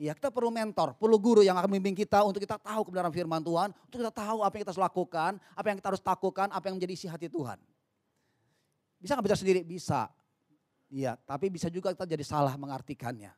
Ya 0.00 0.16
kita 0.16 0.32
perlu 0.32 0.48
mentor, 0.48 0.96
perlu 0.96 1.20
guru 1.20 1.44
yang 1.44 1.60
akan 1.60 1.68
membimbing 1.76 1.92
kita 1.92 2.24
untuk 2.24 2.40
kita 2.40 2.56
tahu 2.56 2.88
kebenaran 2.88 3.12
firman 3.12 3.44
Tuhan, 3.44 3.68
untuk 3.84 4.00
kita 4.00 4.08
tahu 4.08 4.40
apa 4.40 4.52
yang 4.56 4.62
kita 4.64 4.72
harus 4.72 4.80
lakukan, 4.80 5.36
apa 5.36 5.66
yang 5.68 5.76
kita 5.76 5.88
harus 5.92 6.00
takutkan, 6.00 6.48
apa 6.48 6.64
yang 6.72 6.80
menjadi 6.80 6.92
isi 6.96 7.04
hati 7.04 7.28
Tuhan. 7.28 7.60
Bisa 8.96 9.12
nggak 9.12 9.28
bisa 9.28 9.36
sendiri? 9.36 9.60
Bisa. 9.60 10.08
Iya, 10.88 11.20
tapi 11.28 11.52
bisa 11.52 11.68
juga 11.68 11.92
kita 11.92 12.08
jadi 12.08 12.24
salah 12.24 12.56
mengartikannya. 12.56 13.28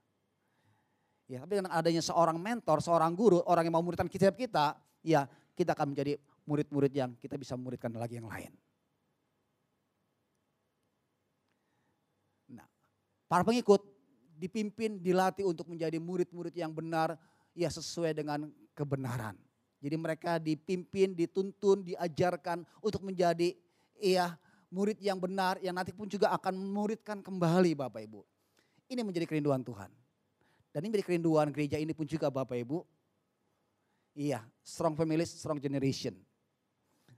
Ya, 1.26 1.38
tapi 1.42 1.58
dengan 1.58 1.74
adanya 1.74 1.98
seorang 1.98 2.38
mentor, 2.38 2.78
seorang 2.78 3.10
guru, 3.18 3.42
orang 3.42 3.66
yang 3.66 3.74
mau 3.74 3.82
muridkan 3.82 4.06
kitab 4.06 4.38
kita, 4.38 4.78
ya 5.02 5.26
kita 5.58 5.74
akan 5.74 5.90
menjadi 5.90 6.14
murid-murid 6.44 6.92
yang 6.92 7.10
kita 7.18 7.38
bisa 7.38 7.54
muridkan 7.54 7.92
lagi 7.94 8.18
yang 8.18 8.28
lain. 8.28 8.52
Para 13.32 13.48
pengikut 13.48 13.80
dipimpin, 14.36 15.00
dilatih 15.00 15.48
untuk 15.48 15.64
menjadi 15.64 15.96
murid-murid 15.96 16.52
yang 16.52 16.68
benar, 16.68 17.16
ya 17.56 17.72
sesuai 17.72 18.12
dengan 18.12 18.52
kebenaran. 18.76 19.40
Jadi 19.80 19.96
mereka 19.96 20.36
dipimpin, 20.36 21.16
dituntun, 21.16 21.80
diajarkan 21.80 22.60
untuk 22.84 23.00
menjadi 23.00 23.56
ya 23.96 24.36
murid 24.68 25.00
yang 25.00 25.16
benar 25.16 25.56
yang 25.64 25.72
nanti 25.72 25.96
pun 25.96 26.12
juga 26.12 26.28
akan 26.36 26.52
memuridkan 26.60 27.24
kembali 27.24 27.72
Bapak 27.72 28.04
Ibu. 28.04 28.20
Ini 28.92 29.00
menjadi 29.00 29.24
kerinduan 29.24 29.64
Tuhan. 29.64 29.88
Dan 30.68 30.84
ini 30.84 30.92
menjadi 30.92 31.08
kerinduan 31.08 31.48
gereja 31.56 31.80
ini 31.80 31.96
pun 31.96 32.04
juga 32.04 32.28
Bapak 32.28 32.60
Ibu. 32.68 32.84
Iya, 34.12 34.44
strong 34.60 34.92
families, 34.92 35.32
strong 35.32 35.56
generation. 35.56 36.12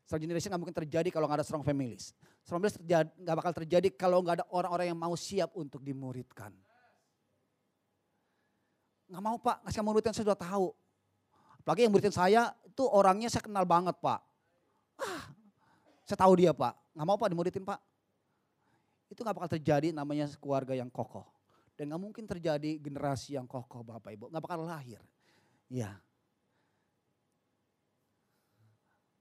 Strong 0.05 0.21
generation 0.21 0.53
gak 0.53 0.61
mungkin 0.61 0.77
terjadi 0.77 1.09
kalau 1.09 1.25
gak 1.25 1.41
ada 1.41 1.47
strong 1.47 1.65
families. 1.65 2.13
Strong 2.45 2.61
families 2.61 2.77
terjadi, 2.77 3.09
gak 3.25 3.37
bakal 3.41 3.53
terjadi 3.57 3.89
kalau 3.97 4.21
gak 4.21 4.45
ada 4.45 4.47
orang-orang 4.53 4.93
yang 4.93 5.01
mau 5.01 5.17
siap 5.17 5.57
untuk 5.57 5.81
dimuridkan. 5.81 6.53
Gak 9.09 9.23
mau 9.25 9.41
pak, 9.41 9.65
ngasih 9.65 9.81
muridkan 9.81 10.13
saya 10.13 10.29
sudah 10.29 10.37
tahu. 10.37 10.77
Apalagi 11.65 11.89
yang 11.89 11.93
muridin 11.97 12.13
saya 12.13 12.53
itu 12.69 12.85
orangnya 12.85 13.33
saya 13.33 13.41
kenal 13.41 13.65
banget 13.65 13.97
pak. 13.97 14.21
Ah, 15.01 15.25
saya 16.05 16.21
tahu 16.21 16.37
dia 16.37 16.53
pak, 16.53 16.77
gak 16.77 17.07
mau 17.09 17.17
pak 17.17 17.33
dimuridin 17.33 17.65
pak. 17.65 17.81
Itu 19.09 19.25
gak 19.25 19.41
bakal 19.41 19.57
terjadi 19.57 19.89
namanya 19.97 20.29
keluarga 20.37 20.77
yang 20.77 20.93
kokoh. 20.93 21.25
Dan 21.81 21.89
gak 21.89 22.03
mungkin 22.05 22.29
terjadi 22.29 22.77
generasi 22.77 23.41
yang 23.41 23.49
kokoh 23.49 23.81
Bapak 23.81 24.13
Ibu, 24.13 24.29
gak 24.29 24.43
bakal 24.45 24.69
lahir. 24.69 25.01
Ya, 25.73 25.97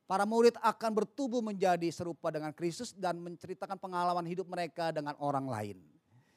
Para 0.04 0.28
murid 0.28 0.60
akan 0.60 0.92
bertubuh 0.92 1.40
menjadi 1.40 1.88
serupa 1.90 2.28
dengan 2.28 2.52
Kristus 2.52 2.92
dan 2.92 3.24
menceritakan 3.24 3.80
pengalaman 3.80 4.28
hidup 4.28 4.46
mereka 4.52 4.92
dengan 4.92 5.16
orang 5.24 5.48
lain. 5.48 5.78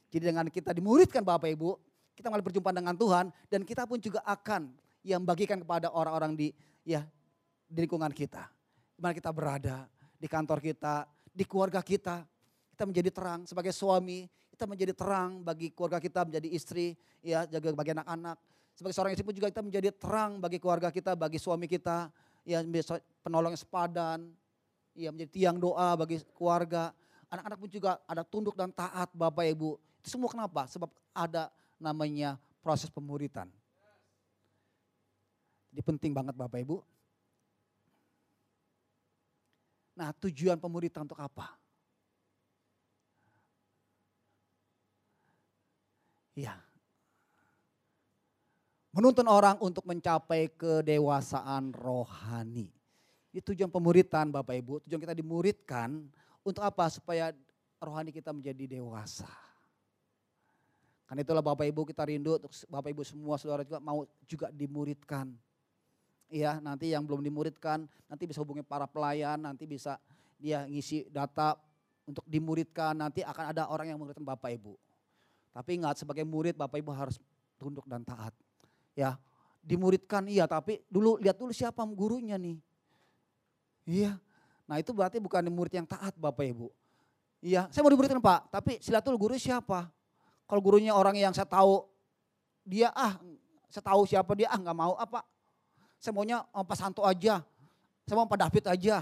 Jadi 0.07 0.25
dengan 0.31 0.47
kita 0.47 0.71
dimuridkan 0.71 1.27
Bapak 1.27 1.51
Ibu, 1.51 1.75
kita 2.15 2.31
mulai 2.31 2.47
berjumpa 2.47 2.71
dengan 2.71 2.95
Tuhan 2.95 3.35
dan 3.51 3.61
kita 3.67 3.85
pun 3.85 3.99
juga 3.99 4.23
akan 4.23 4.71
yang 5.03 5.27
bagikan 5.27 5.59
kepada 5.61 5.91
orang-orang 5.91 6.39
di 6.39 6.49
ya 6.87 7.03
di 7.67 7.79
lingkungan 7.83 8.15
kita. 8.15 8.47
Di 8.97 9.01
mana 9.03 9.13
kita 9.13 9.35
berada, 9.35 9.91
di 10.17 10.27
kantor 10.31 10.63
kita, 10.63 11.05
di 11.35 11.45
keluarga 11.45 11.83
kita. 11.83 12.25
Kita 12.73 12.85
menjadi 12.85 13.09
terang 13.09 13.45
sebagai 13.49 13.73
suami, 13.73 14.29
kita 14.53 14.69
menjadi 14.69 14.93
terang 14.93 15.41
bagi 15.41 15.73
keluarga 15.73 15.97
kita, 16.01 16.25
menjadi 16.29 16.49
istri, 16.49 16.97
ya 17.25 17.45
jaga 17.49 17.73
bagi 17.73 17.93
anak-anak. 17.97 18.37
Sebagai 18.77 18.93
seorang 18.93 19.13
istri 19.17 19.25
pun 19.25 19.33
juga 19.33 19.49
kita 19.49 19.65
menjadi 19.65 19.89
terang 19.97 20.37
bagi 20.37 20.61
keluarga 20.61 20.93
kita, 20.93 21.17
bagi 21.17 21.41
suami 21.41 21.65
kita, 21.65 22.13
ya 22.47 22.63
penolong 23.27 23.51
yang 23.51 23.61
sepadan, 23.61 24.31
ya 24.95 25.11
menjadi 25.11 25.31
tiang 25.35 25.59
doa 25.59 25.99
bagi 25.99 26.23
keluarga. 26.39 26.95
Anak-anak 27.27 27.59
pun 27.59 27.71
juga 27.71 27.99
ada 28.07 28.23
tunduk 28.23 28.55
dan 28.55 28.71
taat 28.71 29.11
Bapak 29.11 29.43
Ibu. 29.51 29.75
Itu 29.99 30.15
semua 30.15 30.31
kenapa? 30.31 30.71
Sebab 30.71 30.87
ada 31.11 31.51
namanya 31.83 32.39
proses 32.63 32.87
pemuritan. 32.87 33.51
Jadi 35.75 35.83
penting 35.83 36.15
banget 36.15 36.39
Bapak 36.39 36.63
Ibu. 36.63 36.81
Nah 39.99 40.15
tujuan 40.23 40.57
pemuritan 40.63 41.03
untuk 41.03 41.19
apa? 41.19 41.59
Ya. 46.37 46.66
Menuntun 48.97 49.29
orang 49.29 49.61
untuk 49.61 49.85
mencapai 49.85 50.49
kedewasaan 50.57 51.69
rohani. 51.77 52.73
Itu 53.29 53.53
tujuan 53.53 53.69
pemuritan 53.69 54.33
Bapak 54.33 54.57
Ibu. 54.57 54.81
Tujuan 54.89 55.05
kita 55.05 55.13
dimuridkan 55.13 56.09
untuk 56.41 56.65
apa? 56.65 56.89
Supaya 56.89 57.37
rohani 57.77 58.09
kita 58.09 58.33
menjadi 58.33 58.81
dewasa. 58.81 59.29
Karena 61.05 61.21
itulah 61.21 61.45
Bapak 61.45 61.69
Ibu 61.69 61.85
kita 61.85 62.09
rindu 62.09 62.41
untuk 62.41 62.49
Bapak 62.73 62.89
Ibu 62.89 63.05
semua 63.05 63.37
saudara 63.37 63.69
juga 63.69 63.85
mau 63.85 64.09
juga 64.25 64.49
dimuridkan. 64.49 65.29
Iya 66.33 66.57
nanti 66.65 66.89
yang 66.89 67.05
belum 67.05 67.21
dimuridkan 67.21 67.85
nanti 68.09 68.25
bisa 68.25 68.41
hubungi 68.41 68.65
para 68.65 68.89
pelayan 68.89 69.45
nanti 69.45 69.69
bisa 69.69 70.01
dia 70.41 70.65
ngisi 70.65 71.05
data 71.13 71.53
untuk 72.09 72.25
dimuridkan 72.25 72.97
nanti 72.97 73.21
akan 73.21 73.53
ada 73.53 73.69
orang 73.69 73.93
yang 73.93 74.01
muridkan 74.01 74.25
Bapak 74.25 74.57
Ibu. 74.57 74.73
Tapi 75.53 75.85
ingat 75.85 76.01
sebagai 76.01 76.25
murid 76.25 76.57
Bapak 76.57 76.81
Ibu 76.81 76.97
harus 76.97 77.21
tunduk 77.61 77.85
dan 77.85 78.01
taat. 78.01 78.33
Ya, 78.97 79.21
dimuridkan 79.61 80.25
iya 80.25 80.49
tapi 80.49 80.81
dulu 80.89 81.21
lihat 81.21 81.37
dulu 81.37 81.53
siapa 81.53 81.85
gurunya 81.85 82.41
nih. 82.41 82.57
Iya. 83.85 84.17
Nah 84.67 84.81
itu 84.83 84.91
berarti 84.91 85.21
bukan 85.23 85.47
murid 85.53 85.79
yang 85.79 85.87
taat 85.87 86.17
Bapak 86.19 86.43
Ibu. 86.43 86.73
Iya, 87.45 87.69
saya 87.71 87.85
mau 87.85 87.93
dimuridkan 87.93 88.19
Pak, 88.19 88.51
tapi 88.51 88.81
silat 88.83 89.05
dulu 89.05 89.29
guru 89.29 89.37
siapa? 89.39 89.87
Kalau 90.49 90.61
gurunya 90.65 90.97
orang 90.97 91.15
yang 91.15 91.31
saya 91.31 91.47
tahu 91.47 91.87
dia 92.67 92.91
ah, 92.97 93.21
saya 93.71 93.85
tahu 93.87 94.03
siapa 94.09 94.33
dia 94.35 94.51
ah 94.51 94.59
nggak 94.59 94.75
mau 94.75 94.99
apa. 94.99 95.23
Saya 96.01 96.17
maunya 96.17 96.43
oh, 96.51 96.65
Pak 96.65 96.77
Santo 96.79 97.03
aja. 97.05 97.45
Saya 98.07 98.17
mau 98.17 98.27
Pak 98.27 98.49
David 98.49 98.65
aja. 98.73 98.97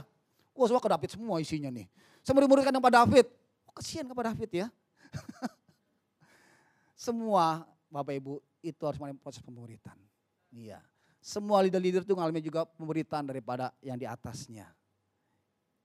Wah 0.55 0.67
semua 0.71 0.83
ke 0.83 0.91
David 0.91 1.11
semua 1.13 1.37
isinya 1.41 1.71
nih. 1.73 1.87
Saya 2.25 2.33
mau 2.37 2.43
dimuridkan 2.45 2.73
dengan 2.73 2.85
Pak 2.85 2.95
David. 2.95 3.27
Kesian 3.75 4.05
ke 4.07 4.15
Pak 4.15 4.25
David 4.33 4.51
ya. 4.55 4.67
Semua 7.05 7.67
Bapak 7.91 8.15
Ibu 8.17 8.39
itu 8.65 8.81
harus 8.89 8.97
mengalami 8.97 9.21
proses 9.21 9.45
pemuritan. 9.45 10.01
Iya. 10.49 10.81
Semua 11.21 11.61
leader-leader 11.61 12.05
itu 12.05 12.17
mengalami 12.17 12.41
juga 12.41 12.65
pemuritan 12.65 13.25
daripada 13.29 13.73
yang 13.85 14.01
di 14.01 14.09
atasnya. 14.09 14.73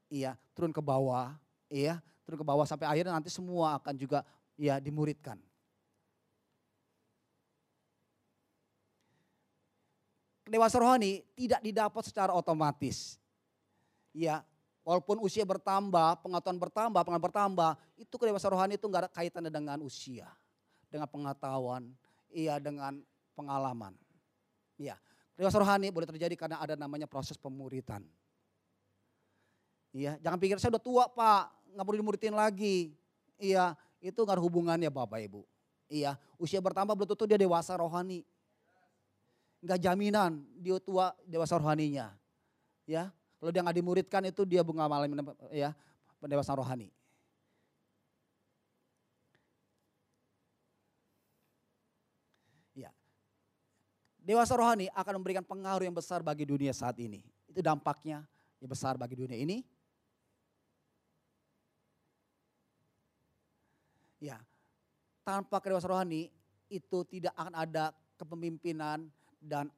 Iya, 0.10 0.40
turun 0.58 0.74
ke 0.74 0.82
bawah, 0.82 1.38
iya, 1.70 2.02
turun 2.26 2.42
ke 2.42 2.48
bawah 2.48 2.66
sampai 2.66 2.90
akhirnya 2.90 3.14
nanti 3.14 3.30
semua 3.30 3.78
akan 3.78 3.94
juga 3.94 4.26
ya 4.58 4.82
dimuridkan. 4.82 5.38
Kedewasaan 10.50 10.82
rohani 10.82 11.22
tidak 11.38 11.62
didapat 11.62 12.04
secara 12.10 12.34
otomatis. 12.34 13.22
Ya, 14.10 14.42
walaupun 14.82 15.22
usia 15.22 15.46
bertambah, 15.46 16.26
pengetahuan 16.26 16.58
bertambah, 16.58 17.02
pengalaman 17.06 17.26
bertambah, 17.30 17.72
itu 18.02 18.16
kedewasaan 18.18 18.58
rohani 18.58 18.74
itu 18.82 18.90
enggak 18.90 19.06
ada 19.06 19.12
kaitannya 19.14 19.54
dengan 19.54 19.78
usia 19.86 20.26
dengan 20.90 21.06
pengetahuan, 21.06 21.86
iya 22.34 22.58
dengan 22.62 23.02
pengalaman. 23.34 23.96
Iya, 24.80 24.96
dewasa 25.36 25.60
rohani 25.60 25.92
boleh 25.92 26.08
terjadi 26.08 26.36
karena 26.40 26.58
ada 26.60 26.76
namanya 26.80 27.06
proses 27.06 27.36
pemuritan. 27.36 28.04
Iya, 29.90 30.22
jangan 30.22 30.38
pikir 30.38 30.62
saya 30.62 30.78
udah 30.78 30.84
tua 30.84 31.06
pak, 31.10 31.50
nggak 31.74 31.86
perlu 31.86 31.98
dimuritin 32.00 32.36
lagi. 32.38 32.94
Iya, 33.42 33.74
itu 34.00 34.20
nggak 34.20 34.40
hubungannya 34.40 34.88
bapak 34.88 35.26
ibu. 35.26 35.44
Iya, 35.90 36.16
usia 36.38 36.62
bertambah 36.62 36.94
belum 36.94 37.10
tentu 37.10 37.26
dia 37.26 37.40
dewasa 37.40 37.74
rohani. 37.74 38.22
Nggak 39.60 39.80
jaminan 39.82 40.46
dia 40.62 40.78
tua 40.78 41.12
dewasa 41.26 41.58
rohaninya. 41.58 42.14
Ya, 42.86 43.10
kalau 43.42 43.50
dia 43.50 43.66
nggak 43.66 43.78
dimuridkan 43.82 44.22
itu 44.30 44.46
dia 44.46 44.62
bunga 44.62 44.86
malam 44.86 45.10
ya 45.50 45.74
pendewasaan 46.20 46.60
rohani. 46.60 46.94
Dewasa 54.30 54.54
rohani 54.54 54.86
akan 54.94 55.18
memberikan 55.18 55.42
pengaruh 55.42 55.90
yang 55.90 55.98
besar 55.98 56.22
bagi 56.22 56.46
dunia 56.46 56.70
saat 56.70 56.94
ini. 57.02 57.26
Itu 57.50 57.66
dampaknya 57.66 58.22
yang 58.62 58.70
besar 58.70 58.94
bagi 58.94 59.18
dunia 59.18 59.34
ini. 59.34 59.66
Ya, 64.22 64.38
tanpa 65.26 65.58
kedewasaan 65.58 65.98
rohani 65.98 66.30
itu 66.70 67.02
tidak 67.10 67.34
akan 67.34 67.58
ada 67.58 67.90
kepemimpinan 68.22 69.10
dan 69.42 69.74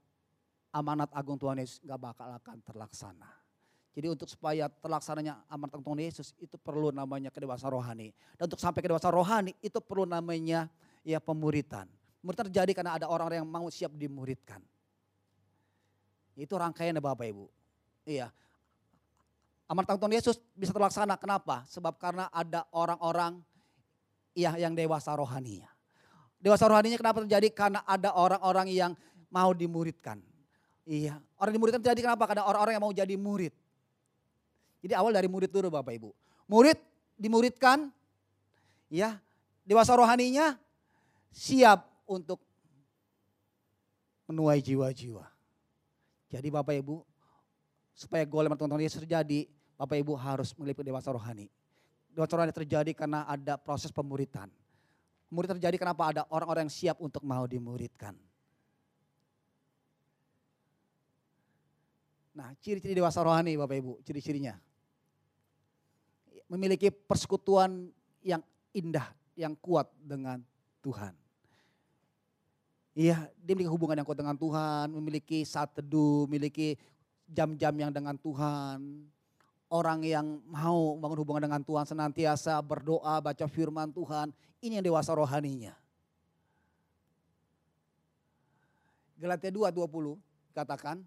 amanat 0.75 1.07
agung 1.15 1.39
Tuhan 1.39 1.63
Yesus 1.63 1.79
gak 1.87 2.11
bakal 2.11 2.27
akan 2.35 2.59
terlaksana. 2.59 3.31
Jadi 3.95 4.07
untuk 4.11 4.27
supaya 4.27 4.67
terlaksananya 4.67 5.47
amanat 5.47 5.79
agung 5.79 5.95
Tuhan 5.95 6.03
Yesus 6.03 6.35
itu 6.43 6.59
perlu 6.59 6.91
namanya 6.91 7.31
kedewasaan 7.31 7.71
rohani. 7.71 8.11
Dan 8.35 8.51
untuk 8.51 8.59
sampai 8.59 8.83
kedewasaan 8.83 9.15
rohani 9.15 9.55
itu 9.63 9.79
perlu 9.79 10.03
namanya 10.03 10.67
ya 11.07 11.23
pemuritan. 11.23 11.87
Terjadi 12.21 12.71
karena 12.77 13.01
ada 13.01 13.09
orang-orang 13.09 13.41
yang 13.41 13.49
mau 13.49 13.65
siap 13.73 13.97
dimuridkan. 13.97 14.61
Itu 16.37 16.53
rangkaian 16.53 16.93
ya 16.93 17.01
Bapak 17.01 17.25
Ibu. 17.27 17.45
Iya. 18.05 18.29
Amanat 19.65 19.97
Tuhan 19.97 20.13
Yesus 20.13 20.37
bisa 20.53 20.69
terlaksana. 20.69 21.17
Kenapa? 21.17 21.65
Sebab 21.65 21.97
karena 21.97 22.29
ada 22.29 22.67
orang-orang 22.71 23.41
ya, 24.37 24.53
yang 24.55 24.77
dewasa 24.77 25.15
rohaninya. 25.17 25.67
Dewasa 26.41 26.69
rohaninya 26.69 26.97
kenapa 26.97 27.25
terjadi? 27.25 27.47
Karena 27.53 27.81
ada 27.85 28.13
orang-orang 28.13 28.69
yang 28.69 28.91
mau 29.31 29.53
dimuridkan. 29.53 30.21
Iya, 30.85 31.21
orang 31.37 31.53
dimuridkan 31.53 31.79
terjadi 31.79 32.09
kenapa? 32.09 32.25
Karena 32.25 32.43
orang-orang 32.45 32.73
yang 32.75 32.83
mau 32.83 32.93
jadi 32.93 33.15
murid. 33.15 33.53
Jadi 34.81 34.93
awal 34.97 35.13
dari 35.13 35.29
murid 35.29 35.53
dulu 35.53 35.69
Bapak 35.69 35.93
Ibu. 35.93 36.09
Murid 36.49 36.77
dimuridkan, 37.15 37.93
ya 38.89 39.21
dewasa 39.61 39.93
rohaninya 39.93 40.57
siap 41.29 41.90
untuk 42.11 42.43
menuai 44.27 44.59
jiwa-jiwa. 44.59 45.23
Jadi 46.31 46.47
Bapak 46.51 46.75
Ibu, 46.75 47.03
supaya 47.95 48.23
golem 48.27 48.55
teman-teman 48.55 48.83
Yesus 48.83 49.03
terjadi, 49.03 49.47
Bapak 49.79 49.99
Ibu 49.99 50.15
harus 50.19 50.51
meliputi 50.59 50.91
dewasa 50.91 51.11
rohani. 51.11 51.47
Dewasa 52.11 52.35
rohani 52.35 52.51
terjadi 52.55 52.91
karena 52.91 53.23
ada 53.27 53.55
proses 53.55 53.91
pemuritan. 53.91 54.51
Murid 55.31 55.55
terjadi 55.55 55.79
kenapa 55.79 56.11
ada 56.11 56.21
orang-orang 56.27 56.67
yang 56.67 56.75
siap 56.75 56.97
untuk 56.99 57.23
mau 57.23 57.47
dimuridkan. 57.47 58.15
Nah, 62.31 62.51
ciri-ciri 62.63 62.95
dewasa 62.95 63.23
rohani 63.23 63.55
Bapak 63.59 63.75
Ibu, 63.79 63.93
ciri-cirinya. 64.03 64.55
Memiliki 66.51 66.91
persekutuan 66.91 67.91
yang 68.23 68.43
indah, 68.75 69.07
yang 69.39 69.55
kuat 69.55 69.87
dengan 69.99 70.43
Tuhan. 70.83 71.15
Iya, 73.01 73.17
dia 73.41 73.57
memiliki 73.57 73.73
hubungan 73.73 73.97
yang 73.97 74.05
kuat 74.05 74.21
dengan 74.21 74.37
Tuhan, 74.37 74.93
memiliki 74.93 75.41
saat 75.41 75.73
teduh, 75.73 76.29
memiliki 76.29 76.77
jam-jam 77.25 77.73
yang 77.73 77.89
dengan 77.89 78.13
Tuhan. 78.13 79.09
Orang 79.73 80.05
yang 80.05 80.37
mau 80.45 80.93
bangun 81.01 81.25
hubungan 81.25 81.49
dengan 81.49 81.65
Tuhan 81.65 81.89
senantiasa 81.89 82.61
berdoa, 82.61 83.17
baca 83.17 83.45
firman 83.49 83.89
Tuhan. 83.89 84.29
Ini 84.61 84.77
yang 84.77 84.85
dewasa 84.85 85.17
rohaninya. 85.17 85.73
Galatia 89.17 89.49
2, 89.49 89.73
20 89.73 90.21
katakan, 90.53 91.01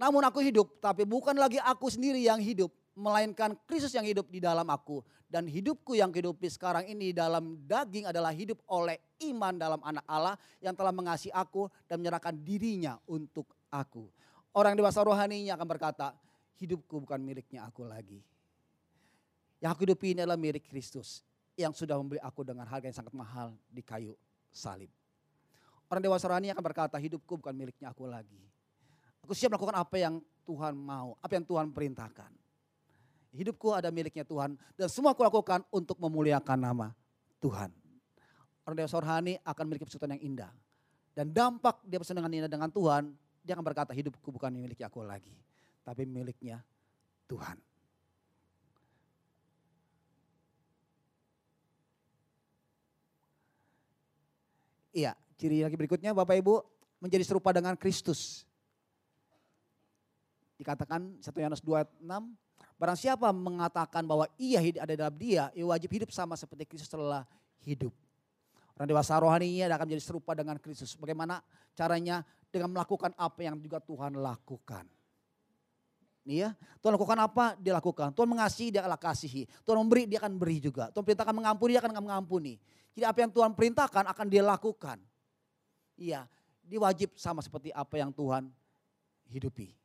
namun 0.00 0.24
aku 0.24 0.40
hidup, 0.40 0.80
tapi 0.80 1.04
bukan 1.04 1.36
lagi 1.36 1.60
aku 1.60 1.92
sendiri 1.92 2.24
yang 2.24 2.40
hidup, 2.40 2.72
melainkan 2.94 3.54
Kristus 3.66 3.94
yang 3.94 4.06
hidup 4.06 4.26
di 4.28 4.42
dalam 4.42 4.66
aku. 4.66 5.02
Dan 5.30 5.46
hidupku 5.46 5.94
yang 5.94 6.10
hidupi 6.10 6.50
sekarang 6.50 6.90
ini 6.90 7.14
dalam 7.14 7.62
daging 7.62 8.10
adalah 8.10 8.34
hidup 8.34 8.58
oleh 8.66 8.98
iman 9.30 9.54
dalam 9.54 9.78
anak 9.86 10.02
Allah 10.10 10.34
yang 10.58 10.74
telah 10.74 10.90
mengasihi 10.90 11.30
aku 11.30 11.70
dan 11.86 12.02
menyerahkan 12.02 12.34
dirinya 12.34 12.98
untuk 13.06 13.46
aku. 13.70 14.10
Orang 14.50 14.74
dewasa 14.74 15.06
rohaninya 15.06 15.54
akan 15.54 15.68
berkata, 15.70 16.10
hidupku 16.58 17.06
bukan 17.06 17.22
miliknya 17.22 17.62
aku 17.62 17.86
lagi. 17.86 18.18
Yang 19.62 19.70
aku 19.70 19.80
hidupi 19.86 20.06
ini 20.18 20.26
adalah 20.26 20.40
milik 20.40 20.66
Kristus 20.66 21.22
yang 21.54 21.70
sudah 21.70 21.94
membeli 21.94 22.18
aku 22.18 22.42
dengan 22.42 22.66
harga 22.66 22.90
yang 22.90 22.98
sangat 22.98 23.14
mahal 23.14 23.54
di 23.70 23.84
kayu 23.86 24.18
salib. 24.50 24.90
Orang 25.86 26.02
dewasa 26.02 26.26
rohani 26.26 26.50
akan 26.50 26.64
berkata, 26.64 26.98
hidupku 26.98 27.38
bukan 27.38 27.54
miliknya 27.54 27.94
aku 27.94 28.06
lagi. 28.10 28.42
Aku 29.22 29.36
siap 29.36 29.54
melakukan 29.54 29.78
apa 29.78 29.96
yang 30.00 30.18
Tuhan 30.42 30.74
mau, 30.74 31.14
apa 31.22 31.32
yang 31.38 31.46
Tuhan 31.46 31.70
perintahkan. 31.70 32.39
Hidupku 33.30 33.70
ada 33.70 33.94
miliknya 33.94 34.26
Tuhan 34.26 34.58
dan 34.74 34.88
semua 34.90 35.14
aku 35.14 35.22
lakukan 35.22 35.62
untuk 35.70 36.02
memuliakan 36.02 36.58
nama 36.58 36.90
Tuhan. 37.38 37.70
Orang 38.66 38.76
dewasa 38.76 38.98
rohani 38.98 39.38
akan 39.46 39.62
memiliki 39.66 39.86
sesuatu 39.86 40.10
yang 40.10 40.18
indah. 40.18 40.50
Dan 41.14 41.30
dampak 41.30 41.82
dia 41.86 41.98
bersenangan 42.02 42.30
indah 42.30 42.50
dengan 42.50 42.70
Tuhan, 42.70 43.14
dia 43.46 43.54
akan 43.54 43.66
berkata 43.66 43.94
hidupku 43.94 44.34
bukan 44.34 44.50
miliknya 44.50 44.90
aku 44.90 45.06
lagi. 45.06 45.34
Tapi 45.86 46.06
miliknya 46.06 46.62
Tuhan. 47.30 47.58
Iya, 54.90 55.14
ciri 55.38 55.62
lagi 55.62 55.78
berikutnya 55.78 56.10
Bapak 56.10 56.34
Ibu 56.42 56.66
menjadi 56.98 57.22
serupa 57.22 57.54
dengan 57.54 57.78
Kristus. 57.78 58.42
Dikatakan 60.58 61.22
1 61.22 61.30
Yohanes 61.40 61.62
2 61.62 61.78
ayat 61.78 61.90
6, 62.02 62.49
barang 62.80 62.96
siapa 62.96 63.28
mengatakan 63.28 64.08
bahwa 64.08 64.24
ia 64.40 64.64
ada 64.80 64.96
dalam 64.96 65.12
dia, 65.20 65.52
ia 65.52 65.68
wajib 65.68 65.92
hidup 65.92 66.08
sama 66.16 66.32
seperti 66.32 66.64
Kristus 66.64 66.88
telah 66.88 67.28
hidup. 67.60 67.92
Orang 68.72 68.88
dewasa 68.88 69.20
rohaninya 69.20 69.68
akan 69.76 69.84
menjadi 69.92 70.00
serupa 70.08 70.32
dengan 70.32 70.56
Kristus. 70.56 70.96
Bagaimana 70.96 71.44
caranya? 71.76 72.24
Dengan 72.48 72.72
melakukan 72.72 73.12
apa 73.14 73.44
yang 73.44 73.60
juga 73.60 73.78
Tuhan 73.78 74.16
lakukan. 74.16 74.88
Iya, 76.24 76.56
Tuhan 76.80 76.96
lakukan 76.96 77.18
apa? 77.20 77.54
Dia 77.60 77.76
lakukan. 77.76 78.10
Tuhan 78.16 78.26
mengasihi, 78.26 78.72
dia 78.72 78.80
akan 78.82 78.96
kasihi. 78.96 79.44
Tuhan 79.62 79.76
memberi, 79.84 80.08
dia 80.08 80.18
akan 80.18 80.34
beri 80.34 80.58
juga. 80.58 80.88
Tuhan 80.90 81.04
perintahkan 81.04 81.36
mengampuni, 81.36 81.76
dia 81.76 81.82
akan 81.84 81.92
mengampuni. 82.00 82.54
Jadi 82.96 83.04
apa 83.06 83.18
yang 83.22 83.30
Tuhan 83.30 83.50
perintahkan 83.54 84.04
akan 84.10 84.26
dia 84.26 84.42
lakukan. 84.42 84.98
Iya, 86.00 86.26
dia 86.64 86.78
wajib 86.80 87.14
sama 87.20 87.44
seperti 87.44 87.70
apa 87.70 88.00
yang 88.00 88.10
Tuhan 88.10 88.48
hidupi. 89.30 89.79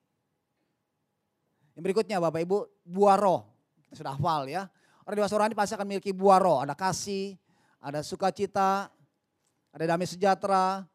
Yang 1.75 1.83
berikutnya 1.91 2.23
Bapak 2.23 2.41
Ibu, 2.47 2.57
buah 2.87 3.19
roh. 3.19 3.43
Kita 3.83 3.99
sudah 3.99 4.15
hafal 4.15 4.47
ya. 4.47 4.71
Orang 5.03 5.21
dewasa 5.21 5.35
rohani 5.37 5.53
pasti 5.53 5.75
akan 5.75 5.85
memiliki 5.85 6.15
buah 6.15 6.39
roh. 6.39 6.57
Ada 6.63 6.73
kasih, 6.73 7.35
ada 7.83 7.99
sukacita, 8.01 8.89
ada 9.75 9.83
damai 9.83 10.07
sejahtera, 10.07 10.87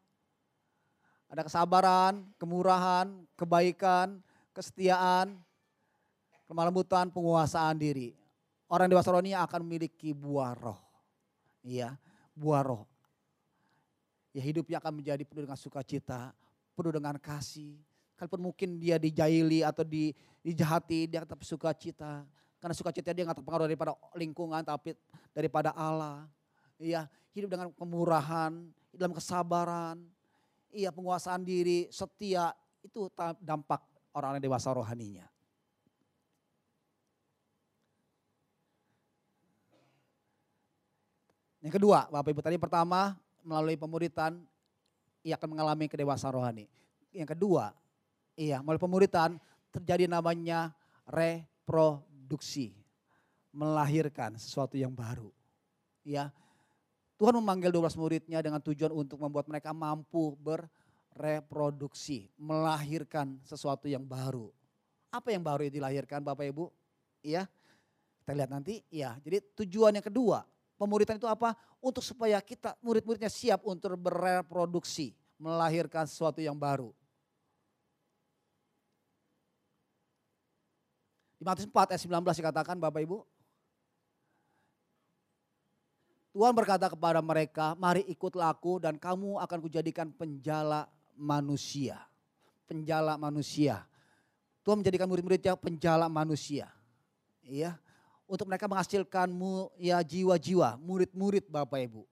ada 1.31 1.43
kesabaran, 1.45 2.25
kemurahan, 2.41 3.07
kebaikan, 3.39 4.19
kesetiaan, 4.57 5.37
kemalembutan, 6.49 7.13
penguasaan 7.13 7.77
diri. 7.79 8.17
Orang 8.67 8.89
dewasa 8.89 9.13
rohani 9.13 9.37
akan 9.37 9.61
memiliki 9.63 10.17
buah 10.17 10.57
roh. 10.57 10.81
Iya, 11.61 11.95
buah 12.33 12.65
roh. 12.65 12.83
Ya 14.33 14.41
hidupnya 14.41 14.81
akan 14.81 15.03
menjadi 15.03 15.23
penuh 15.27 15.45
dengan 15.45 15.59
sukacita, 15.59 16.33
penuh 16.73 16.95
dengan 16.95 17.19
kasih. 17.21 17.77
Kalaupun 18.21 18.53
mungkin 18.53 18.77
dia 18.77 19.01
dijaili 19.01 19.65
atau 19.65 19.81
di, 19.81 20.13
dijahati, 20.45 21.09
dia 21.09 21.25
tetap 21.25 21.41
sukacita. 21.41 22.29
Karena 22.61 22.77
sukacita 22.77 23.17
dia 23.17 23.25
nggak 23.25 23.41
terpengaruh 23.41 23.65
daripada 23.65 23.97
lingkungan, 24.13 24.61
tapi 24.61 24.93
daripada 25.33 25.73
Allah. 25.73 26.29
Iya, 26.77 27.09
hidup 27.33 27.49
dengan 27.49 27.73
kemurahan, 27.73 28.53
dalam 28.93 29.17
kesabaran, 29.17 30.05
iya 30.69 30.93
penguasaan 30.93 31.41
diri, 31.41 31.89
setia, 31.89 32.53
itu 32.85 33.09
dampak 33.41 33.81
orang-orang 34.13 34.45
dewasa 34.45 34.69
rohaninya. 34.69 35.25
Yang 41.65 41.81
kedua, 41.81 42.05
Bapak 42.13 42.37
Ibu 42.37 42.45
tadi 42.45 42.61
pertama 42.61 43.17
melalui 43.41 43.81
pemuritan 43.81 44.45
ia 45.25 45.41
akan 45.41 45.57
mengalami 45.57 45.89
kedewasaan 45.89 46.37
rohani. 46.37 46.69
Yang 47.13 47.37
kedua, 47.37 47.73
iya 48.41 48.65
melalui 48.65 48.81
pemuritan 48.81 49.37
terjadi 49.69 50.09
namanya 50.09 50.73
reproduksi. 51.05 52.73
Melahirkan 53.51 54.39
sesuatu 54.39 54.79
yang 54.79 54.95
baru. 54.95 55.35
Ya, 56.07 56.31
Tuhan 57.19 57.37
memanggil 57.37 57.69
12 57.69 57.99
muridnya 58.01 58.41
dengan 58.41 58.63
tujuan 58.63 58.95
untuk 58.95 59.21
membuat 59.21 59.51
mereka 59.51 59.75
mampu 59.75 60.39
berreproduksi, 60.41 62.33
melahirkan 62.39 63.37
sesuatu 63.45 63.91
yang 63.91 64.01
baru. 64.07 64.49
Apa 65.11 65.35
yang 65.35 65.43
baru 65.43 65.67
yang 65.67 65.83
dilahirkan 65.83 66.23
Bapak 66.23 66.47
Ibu? 66.47 66.71
Iya, 67.27 67.51
kita 68.23 68.33
lihat 68.33 68.49
nanti. 68.55 68.81
Ya, 68.89 69.19
jadi 69.21 69.43
tujuan 69.59 69.99
yang 69.99 70.07
kedua, 70.07 70.47
pemuritan 70.81 71.19
itu 71.19 71.27
apa? 71.27 71.59
Untuk 71.83 72.07
supaya 72.07 72.39
kita 72.41 72.79
murid-muridnya 72.81 73.29
siap 73.29 73.67
untuk 73.67 73.99
berreproduksi, 73.99 75.13
melahirkan 75.37 76.07
sesuatu 76.07 76.39
yang 76.41 76.55
baru. 76.55 76.95
Di 81.41 81.49
Matius 81.49 81.73
4 81.73 81.97
ayat 81.97 82.05
19 82.05 82.21
dikatakan 82.37 82.77
Bapak 82.77 83.01
Ibu, 83.01 83.25
Tuhan 86.37 86.53
berkata 86.53 86.93
kepada 86.93 87.25
mereka, 87.25 87.73
mari 87.81 88.05
ikutlah 88.13 88.53
aku 88.53 88.77
dan 88.77 89.01
kamu 89.01 89.41
akan 89.41 89.59
kujadikan 89.65 90.13
penjala 90.13 90.85
manusia. 91.17 91.97
Penjala 92.69 93.17
manusia. 93.17 93.89
Tuhan 94.61 94.85
menjadikan 94.85 95.09
murid-muridnya 95.09 95.57
penjala 95.57 96.13
manusia. 96.13 96.69
Iya, 97.41 97.81
untuk 98.29 98.45
mereka 98.45 98.69
menghasilkanmu 98.69 99.75
ya 99.81 99.97
jiwa-jiwa, 100.05 100.77
murid-murid 100.77 101.49
Bapak 101.49 101.89
Ibu. 101.89 102.05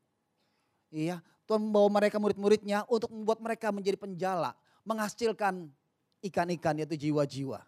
Iya, 0.88 1.20
Tuhan 1.44 1.68
membawa 1.68 2.00
mereka 2.00 2.16
murid-muridnya 2.16 2.88
untuk 2.88 3.12
membuat 3.12 3.44
mereka 3.44 3.68
menjadi 3.68 4.00
penjala, 4.00 4.56
menghasilkan 4.88 5.68
ikan-ikan 6.24 6.80
yaitu 6.80 6.96
jiwa-jiwa. 6.96 7.60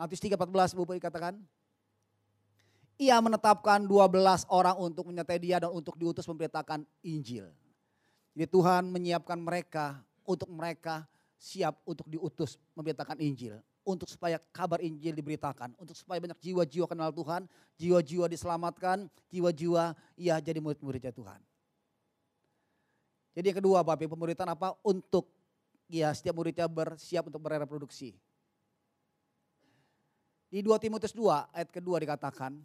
Matius 0.00 0.24
3:14 0.24 0.72
Bapak 0.72 0.96
katakan, 0.96 1.36
ia 2.96 3.20
menetapkan 3.20 3.84
12 3.84 4.48
orang 4.48 4.72
untuk 4.80 5.12
menyertai 5.12 5.36
dia 5.36 5.60
dan 5.60 5.68
untuk 5.68 5.92
diutus 6.00 6.24
memberitakan 6.24 6.88
Injil. 7.04 7.52
Jadi 8.32 8.48
Tuhan 8.48 8.88
menyiapkan 8.88 9.36
mereka 9.36 10.00
untuk 10.24 10.48
mereka 10.48 11.04
siap 11.36 11.84
untuk 11.84 12.08
diutus 12.08 12.56
memberitakan 12.72 13.20
Injil. 13.20 13.60
Untuk 13.84 14.08
supaya 14.08 14.40
kabar 14.52 14.80
Injil 14.80 15.12
diberitakan. 15.16 15.76
Untuk 15.76 15.96
supaya 15.96 16.16
banyak 16.20 16.36
jiwa-jiwa 16.40 16.88
kenal 16.88 17.12
Tuhan. 17.12 17.48
Jiwa-jiwa 17.80 18.28
diselamatkan. 18.28 19.08
Jiwa-jiwa 19.32 19.96
ia 20.16 20.36
jadi 20.40 20.60
murid-muridnya 20.60 21.12
Tuhan. 21.12 21.40
Jadi 23.36 23.46
yang 23.52 23.58
kedua 23.64 23.80
Bapak 23.84 24.08
pemuritan 24.08 24.48
apa? 24.52 24.76
Untuk 24.84 25.32
ya 25.88 26.12
setiap 26.12 26.36
muridnya 26.36 26.68
bersiap 26.68 27.28
untuk 27.28 27.40
bereproduksi. 27.40 28.16
Di 30.50 30.66
2 30.66 30.82
Timotius 30.82 31.14
2 31.14 31.54
ayat 31.54 31.70
kedua 31.70 32.02
dikatakan, 32.02 32.58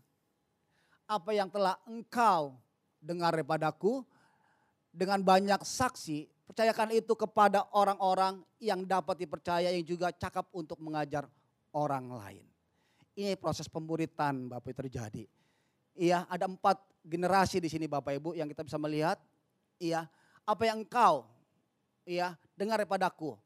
apa 1.05 1.31
yang 1.37 1.53
telah 1.53 1.77
engkau 1.85 2.57
dengar 2.97 3.37
daripadaku 3.37 4.01
dengan 4.89 5.21
banyak 5.21 5.61
saksi, 5.61 6.25
percayakan 6.49 6.97
itu 6.97 7.13
kepada 7.13 7.69
orang-orang 7.77 8.41
yang 8.57 8.81
dapat 8.89 9.21
dipercaya 9.21 9.69
yang 9.69 9.85
juga 9.85 10.09
cakap 10.09 10.49
untuk 10.57 10.81
mengajar 10.81 11.29
orang 11.77 12.09
lain. 12.09 12.45
Ini 13.13 13.37
proses 13.37 13.69
pemuritan 13.69 14.49
Bapak 14.49 14.73
Ibu 14.73 14.81
terjadi. 14.89 15.23
Iya, 15.93 16.25
ada 16.25 16.49
empat 16.49 16.81
generasi 17.05 17.61
di 17.61 17.69
sini 17.69 17.85
Bapak 17.85 18.17
Ibu 18.17 18.33
yang 18.33 18.49
kita 18.49 18.65
bisa 18.65 18.81
melihat. 18.81 19.21
Iya, 19.77 20.09
apa 20.41 20.63
yang 20.65 20.81
engkau 20.81 21.29
iya 22.01 22.33
dengar 22.57 22.81
daripadaku. 22.81 23.37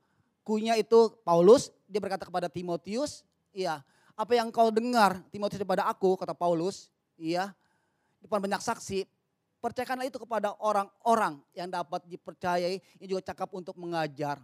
Kunya 0.47 0.79
itu 0.79 1.13
Paulus, 1.21 1.69
dia 1.85 2.01
berkata 2.01 2.25
kepada 2.25 2.47
Timotius, 2.49 3.21
iya, 3.53 3.85
apa 4.19 4.35
yang 4.35 4.51
kau 4.51 4.67
dengar 4.67 5.23
Timotius 5.31 5.63
daripada 5.63 5.87
aku, 5.87 6.19
kata 6.19 6.35
Paulus, 6.35 6.91
Iya, 7.15 7.55
depan 8.19 8.43
banyak 8.43 8.59
saksi, 8.59 9.07
percayakanlah 9.63 10.07
itu 10.07 10.19
kepada 10.19 10.55
orang-orang 10.59 11.39
yang 11.55 11.71
dapat 11.71 12.03
dipercayai, 12.07 12.79
yang 12.99 13.07
juga 13.07 13.31
cakap 13.31 13.51
untuk 13.55 13.75
mengajar 13.79 14.39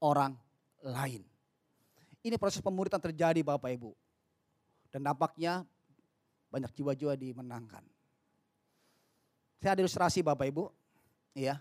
orang 0.00 0.36
lain. 0.80 1.24
Ini 2.24 2.40
proses 2.40 2.64
pemuritan 2.64 3.00
terjadi 3.00 3.40
Bapak 3.44 3.72
Ibu. 3.76 3.92
Dan 4.88 5.04
dampaknya 5.04 5.64
banyak 6.48 6.72
jiwa-jiwa 6.72 7.12
dimenangkan. 7.16 7.84
Saya 9.60 9.76
ada 9.76 9.80
ilustrasi 9.84 10.24
Bapak 10.24 10.48
Ibu. 10.48 10.72
Ya, 11.36 11.60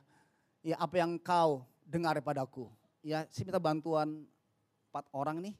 ya 0.63 0.79
apa 0.79 0.95
yang 0.99 1.19
kau 1.19 1.67
dengar 1.83 2.15
padaku. 2.23 2.71
Ya, 3.03 3.27
saya 3.31 3.51
minta 3.51 3.59
bantuan 3.59 4.23
empat 4.91 5.07
orang 5.11 5.43
nih. 5.43 5.55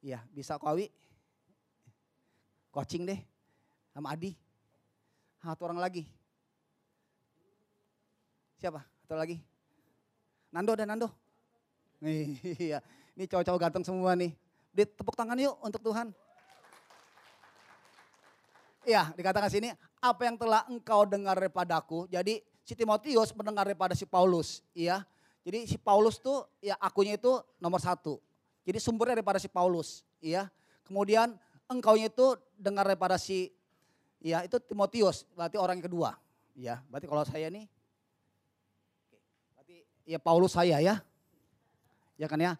Ya, 0.00 0.24
bisa 0.32 0.56
kawi. 0.56 0.88
Coaching 2.72 3.04
deh 3.04 3.20
sama 3.92 4.16
Adi. 4.16 4.32
Satu 5.40 5.68
orang 5.68 5.80
lagi. 5.80 6.08
Siapa? 8.60 8.84
Satu 9.04 9.16
lagi. 9.16 9.40
Nando 10.52 10.72
dan 10.76 10.88
Nando. 10.90 11.08
Iya, 12.00 12.80
ini 13.12 13.24
cowok-cowok 13.28 13.60
ganteng 13.60 13.84
semua 13.84 14.16
nih. 14.16 14.32
Di 14.72 14.88
tepuk 14.88 15.12
tangan 15.12 15.36
yuk 15.36 15.56
untuk 15.60 15.84
Tuhan. 15.84 16.14
Iya, 18.88 19.12
dikatakan 19.12 19.52
sini, 19.52 19.68
apa 20.00 20.24
yang 20.24 20.40
telah 20.40 20.64
engkau 20.64 21.04
dengar 21.04 21.36
daripadaku. 21.36 22.08
Jadi 22.08 22.40
si 22.64 22.72
Timotius 22.72 23.36
mendengar 23.36 23.68
daripada 23.68 23.92
si 23.92 24.08
Paulus, 24.08 24.64
iya. 24.72 25.04
Jadi 25.44 25.68
si 25.68 25.76
Paulus 25.76 26.16
tuh 26.16 26.48
ya 26.64 26.80
akunya 26.80 27.20
itu 27.20 27.44
nomor 27.60 27.80
satu. 27.80 28.16
Jadi 28.64 28.78
sumbernya 28.78 29.18
daripada 29.18 29.40
si 29.40 29.48
Paulus, 29.48 30.04
iya. 30.20 30.52
Kemudian 30.84 31.38
engkaunya 31.70 32.10
itu 32.10 32.36
dengar 32.58 32.84
daripada 32.84 33.16
si, 33.16 33.48
ya 34.20 34.44
itu 34.44 34.60
Timotius, 34.60 35.24
berarti 35.32 35.56
orang 35.56 35.80
yang 35.80 35.86
kedua. 35.88 36.10
Ya, 36.58 36.84
berarti 36.92 37.06
kalau 37.08 37.24
saya 37.24 37.48
nih, 37.48 37.64
berarti 39.56 39.76
ya 40.04 40.18
Paulus 40.20 40.52
saya 40.52 40.76
ya, 40.82 41.00
ya 42.20 42.26
kan 42.28 42.36
ya. 42.36 42.52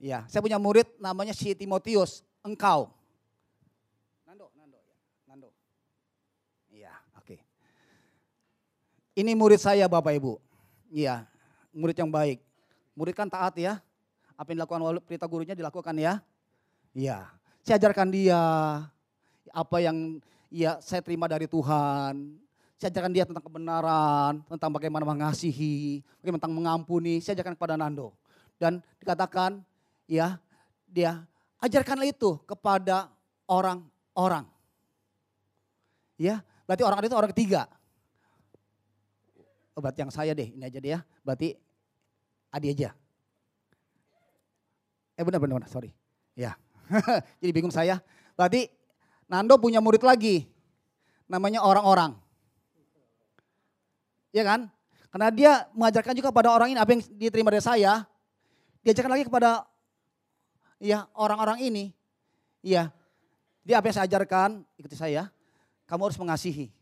Ya, 0.00 0.24
saya 0.32 0.40
punya 0.40 0.56
murid 0.56 0.88
namanya 0.96 1.36
si 1.36 1.52
Timotius, 1.52 2.24
engkau. 2.40 2.88
Nando, 4.24 4.48
Nando, 4.56 4.80
ya, 4.80 4.96
Nando. 5.28 5.48
Iya, 6.72 6.92
oke. 7.20 7.36
Ini 9.12 9.32
murid 9.36 9.60
saya 9.60 9.84
Bapak 9.92 10.16
Ibu. 10.16 10.40
Iya, 10.88 11.28
murid 11.76 12.00
yang 12.00 12.08
baik. 12.08 12.40
Murid 12.96 13.12
kan 13.12 13.28
taat 13.28 13.60
ya. 13.60 13.76
Apa 14.40 14.56
yang 14.56 14.64
dilakukan 14.64 14.80
oleh 14.80 15.00
perintah 15.04 15.28
gurunya 15.28 15.52
dilakukan 15.52 15.92
ya. 16.00 16.24
Iya, 16.96 17.28
saya 17.60 17.76
ajarkan 17.76 18.08
dia 18.08 18.40
apa 19.52 19.76
yang 19.84 20.16
ya 20.48 20.80
saya 20.80 21.04
terima 21.04 21.28
dari 21.28 21.44
Tuhan. 21.44 22.40
Saya 22.80 22.88
ajarkan 22.88 23.12
dia 23.12 23.28
tentang 23.28 23.44
kebenaran, 23.44 24.40
tentang 24.48 24.72
bagaimana 24.72 25.04
mengasihi, 25.04 26.00
bagaimana 26.24 26.40
tentang 26.40 26.56
mengampuni. 26.56 27.20
Saya 27.20 27.36
ajarkan 27.36 27.52
kepada 27.52 27.76
Nando. 27.76 28.16
Dan 28.56 28.80
dikatakan 28.96 29.60
ya 30.08 30.40
dia 30.88 31.20
ajarkanlah 31.60 32.08
itu 32.08 32.40
kepada 32.48 33.12
orang-orang. 33.44 34.48
Ya, 36.16 36.40
berarti 36.64 36.80
orang 36.88 37.04
itu 37.04 37.16
orang 37.16 37.32
ketiga. 37.36 37.68
Oh, 39.76 39.84
berarti 39.84 40.00
yang 40.00 40.12
saya 40.12 40.32
deh, 40.32 40.48
ini 40.48 40.64
aja 40.64 40.80
deh 40.80 40.92
ya. 40.96 41.00
Berarti 41.20 41.60
Adi 42.50 42.72
aja. 42.72 42.90
Eh 45.20 45.24
benar 45.28 45.36
benar, 45.36 45.68
sorry. 45.68 45.92
Ya. 46.32 46.56
Jadi 47.44 47.52
bingung 47.52 47.68
saya. 47.68 48.00
Berarti 48.40 48.72
Nando 49.28 49.60
punya 49.60 49.84
murid 49.84 50.00
lagi. 50.00 50.48
Namanya 51.28 51.60
orang-orang. 51.60 52.16
Ya 54.32 54.40
kan? 54.48 54.72
Karena 55.12 55.28
dia 55.28 55.52
mengajarkan 55.76 56.16
juga 56.16 56.32
pada 56.32 56.48
orang 56.48 56.72
ini 56.72 56.80
apa 56.80 56.96
yang 56.96 57.04
diterima 57.20 57.52
dari 57.52 57.60
saya. 57.60 58.08
Diajarkan 58.80 59.12
lagi 59.12 59.28
kepada 59.28 59.68
ya 60.80 61.04
orang-orang 61.12 61.68
ini. 61.68 61.92
Ya. 62.64 62.88
Dia 63.60 63.76
apa 63.76 63.92
yang 63.92 63.96
saya 64.00 64.08
ajarkan, 64.08 64.64
ikuti 64.80 64.96
saya. 64.96 65.28
Kamu 65.84 66.08
harus 66.08 66.16
mengasihi. 66.16 66.72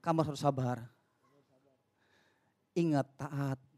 Kamu 0.00 0.24
harus 0.24 0.40
sabar. 0.40 0.88
Ingat 2.72 3.04
taat. 3.20 3.69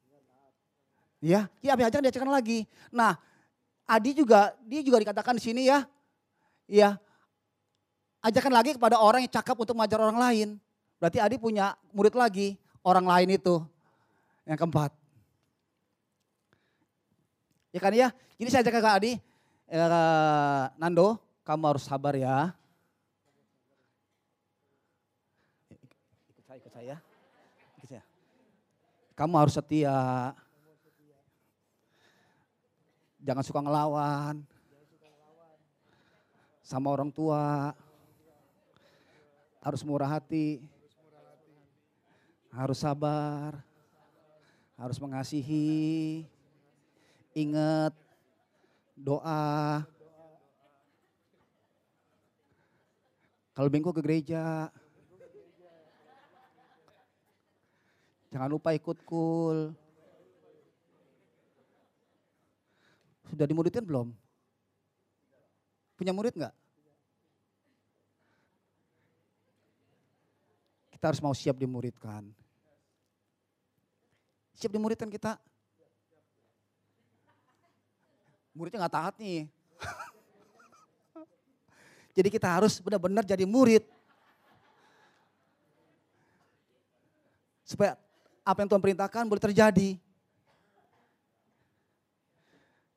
Ya, 1.22 1.46
ya 1.62 1.78
ajarkan 1.78 2.02
diajarkan 2.02 2.34
lagi. 2.34 2.66
Nah, 2.90 3.14
Adi 3.86 4.10
juga, 4.10 4.58
dia 4.66 4.82
juga 4.82 4.98
dikatakan 4.98 5.38
di 5.38 5.42
sini 5.46 5.70
ya, 5.70 5.86
ya, 6.66 6.98
ajarkan 8.26 8.50
lagi 8.50 8.74
kepada 8.74 8.98
orang 8.98 9.22
yang 9.22 9.30
cakap 9.30 9.54
untuk 9.54 9.78
mengajar 9.78 10.02
orang 10.02 10.18
lain. 10.18 10.48
Berarti 10.98 11.22
Adi 11.22 11.38
punya 11.38 11.78
murid 11.94 12.18
lagi, 12.18 12.58
orang 12.82 13.06
lain 13.06 13.38
itu. 13.38 13.62
Yang 14.42 14.66
keempat. 14.66 14.90
Ya 17.70 17.78
kan 17.78 17.94
ya, 17.94 18.10
jadi 18.34 18.48
saya 18.50 18.60
ajarkan 18.66 18.82
ke 18.82 18.90
Adi, 18.90 19.12
eh, 19.70 20.64
Nando, 20.74 21.22
kamu 21.46 21.62
harus 21.70 21.86
sabar 21.86 22.18
ya. 22.18 22.50
Ikut 25.70 26.44
saya, 26.50 26.58
ikut 26.58 26.72
saya. 26.74 26.96
Ikut 27.78 27.88
saya. 27.94 28.02
Kamu 29.14 29.34
harus 29.38 29.54
setia. 29.54 29.94
Jangan 33.22 33.44
suka 33.46 33.62
ngelawan. 33.62 34.42
Sama 36.66 36.90
orang 36.90 37.14
tua. 37.14 37.70
Harus 39.62 39.86
murah 39.86 40.10
hati. 40.10 40.58
Harus 42.50 42.82
sabar. 42.82 43.62
Harus 44.74 44.98
mengasihi. 44.98 46.26
Ingat 47.30 47.94
doa. 48.98 49.86
Kalau 53.54 53.68
bengkok 53.70 54.00
ke 54.00 54.02
gereja. 54.02 54.66
Jangan 58.34 58.50
lupa 58.50 58.74
ikut 58.74 58.98
kul. 59.06 59.76
Sudah 63.32 63.48
dimuridkan 63.48 63.80
belum? 63.80 64.12
Punya 65.96 66.12
murid 66.12 66.36
nggak? 66.36 66.52
Kita 70.92 71.04
harus 71.08 71.24
mau 71.24 71.32
siap 71.32 71.56
dimuridkan. 71.56 72.28
Siap 74.60 74.68
dimuridkan 74.68 75.08
kita. 75.08 75.40
Muridnya 78.52 78.84
nggak 78.84 78.96
taat 79.00 79.14
nih. 79.16 79.48
Jadi 82.20 82.28
kita 82.28 82.52
harus 82.52 82.76
benar-benar 82.84 83.24
jadi 83.24 83.48
murid. 83.48 83.80
Supaya 87.64 87.96
apa 88.44 88.60
yang 88.60 88.68
Tuhan 88.68 88.84
perintahkan 88.84 89.24
boleh 89.24 89.40
terjadi. 89.40 89.96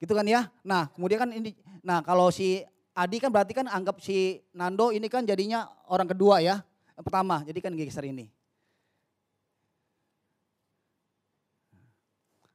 Gitu 0.05 0.13
kan 0.13 0.29
ya. 0.29 0.53
Nah 0.61 0.85
kemudian 0.93 1.25
kan 1.25 1.33
ini, 1.33 1.57
nah 1.81 2.05
kalau 2.05 2.29
si 2.29 2.61
Adi 2.93 3.17
kan 3.17 3.33
berarti 3.33 3.57
kan 3.57 3.65
anggap 3.65 3.97
si 3.97 4.37
Nando 4.53 4.93
ini 4.93 5.09
kan 5.09 5.25
jadinya 5.25 5.65
orang 5.89 6.05
kedua 6.05 6.45
ya. 6.45 6.61
Pertama, 6.93 7.41
jadi 7.41 7.59
kan 7.59 7.73
geser 7.73 8.05
ini. 8.05 8.29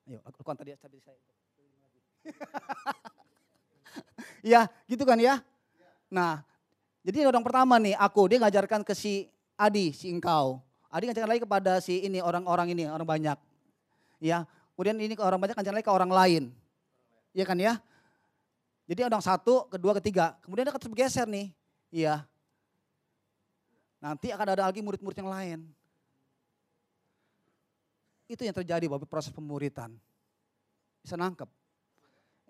Ayo, 0.09 0.23
aku 0.25 0.41
kontak 0.47 0.65
dia 0.65 0.79
saya. 0.79 0.97
ya, 4.55 4.61
gitu 4.89 5.05
kan 5.05 5.21
ya. 5.21 5.45
Nah, 6.09 6.41
jadi 7.03 7.29
orang 7.29 7.45
pertama 7.45 7.77
nih 7.77 7.99
aku 7.99 8.33
dia 8.33 8.41
ngajarkan 8.41 8.87
ke 8.87 8.97
si 8.97 9.29
Adi, 9.59 9.93
si 9.93 10.09
engkau. 10.09 10.63
Adi 10.89 11.11
ngajarkan 11.11 11.31
lagi 11.35 11.43
kepada 11.45 11.83
si 11.83 12.01
ini 12.01 12.25
orang-orang 12.25 12.73
ini, 12.73 12.89
orang 12.89 13.05
banyak. 13.05 13.37
Ya, 14.23 14.49
kemudian 14.73 14.97
ini 15.03 15.13
ke 15.13 15.21
orang 15.21 15.37
banyak 15.37 15.59
ngajarkan 15.59 15.79
lagi 15.83 15.89
ke 15.91 15.93
orang 15.93 16.13
lain. 16.15 16.45
Iya 17.31 17.45
kan 17.47 17.59
ya? 17.59 17.79
Jadi 18.91 19.07
orang 19.07 19.23
satu, 19.23 19.71
kedua, 19.71 19.95
ketiga. 20.03 20.35
Kemudian 20.43 20.67
dia 20.67 20.75
akan 20.75 20.91
bergeser 20.91 21.27
nih. 21.31 21.55
Iya. 21.95 22.27
Nanti 24.03 24.35
akan 24.35 24.49
ada 24.57 24.67
lagi 24.67 24.83
murid-murid 24.83 25.15
yang 25.23 25.31
lain. 25.31 25.59
Itu 28.27 28.43
yang 28.43 28.55
terjadi 28.55 28.91
Bapak 28.91 29.07
proses 29.07 29.31
pemuritan. 29.31 29.95
Bisa 31.07 31.15
nangkep. 31.15 31.47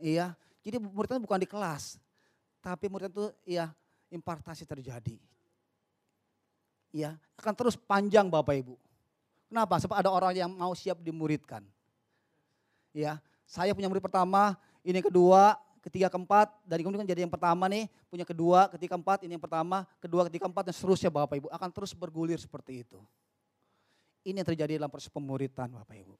Iya. 0.00 0.32
Jadi 0.64 0.80
muridnya 0.80 1.20
bukan 1.20 1.40
di 1.40 1.48
kelas. 1.48 2.00
Tapi 2.64 2.88
murid 2.88 3.12
itu 3.12 3.28
iya 3.44 3.72
impartasi 4.08 4.64
terjadi. 4.64 5.20
Iya. 6.92 7.20
Akan 7.36 7.52
terus 7.52 7.76
panjang 7.76 8.32
Bapak 8.32 8.56
Ibu. 8.64 8.80
Kenapa? 9.52 9.76
Sebab 9.76 9.96
ada 9.98 10.08
orang 10.08 10.32
yang 10.32 10.50
mau 10.52 10.72
siap 10.72 11.04
dimuridkan. 11.04 11.64
Iya. 12.96 13.20
Saya 13.50 13.74
punya 13.74 13.90
murid 13.90 14.04
pertama, 14.04 14.54
ini 14.84 15.00
kedua, 15.04 15.56
ketiga, 15.80 16.12
keempat, 16.12 16.52
dari 16.64 16.84
kemudian 16.84 17.08
jadi 17.08 17.24
yang 17.24 17.32
pertama 17.32 17.68
nih, 17.68 17.88
punya 18.12 18.24
kedua, 18.24 18.68
ketiga, 18.72 18.96
keempat, 18.96 19.24
ini 19.24 19.36
yang 19.36 19.44
pertama, 19.44 19.88
kedua, 20.00 20.28
ketiga, 20.28 20.48
keempat, 20.48 20.64
dan 20.68 20.74
seterusnya 20.76 21.08
Bapak 21.08 21.40
Ibu. 21.40 21.48
Akan 21.52 21.72
terus 21.72 21.96
bergulir 21.96 22.36
seperti 22.36 22.84
itu. 22.84 23.00
Ini 24.20 24.44
yang 24.44 24.48
terjadi 24.52 24.76
dalam 24.76 24.92
proses 24.92 25.08
pemuritan 25.08 25.72
Bapak 25.72 25.96
Ibu. 25.96 26.14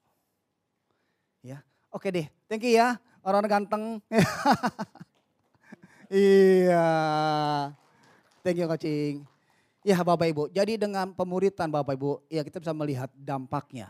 Ya, 1.45 1.61
oke 1.93 2.09
deh, 2.09 2.29
thank 2.49 2.65
you 2.65 2.77
ya, 2.77 2.97
orang-orang 3.25 3.61
ganteng. 3.61 3.85
iya, 6.13 6.89
thank 8.41 8.61
you 8.61 8.69
coaching. 8.69 9.25
Ya 9.81 9.97
Bapak 10.05 10.29
Ibu, 10.29 10.53
jadi 10.53 10.77
dengan 10.77 11.17
pemuritan 11.17 11.73
Bapak 11.73 11.97
Ibu, 11.97 12.21
ya 12.29 12.45
kita 12.45 12.61
bisa 12.61 12.77
melihat 12.77 13.09
dampaknya. 13.17 13.89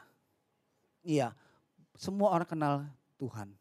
Iya, 1.02 1.34
semua 1.98 2.30
orang 2.30 2.46
kenal 2.46 2.74
Tuhan. 3.18 3.59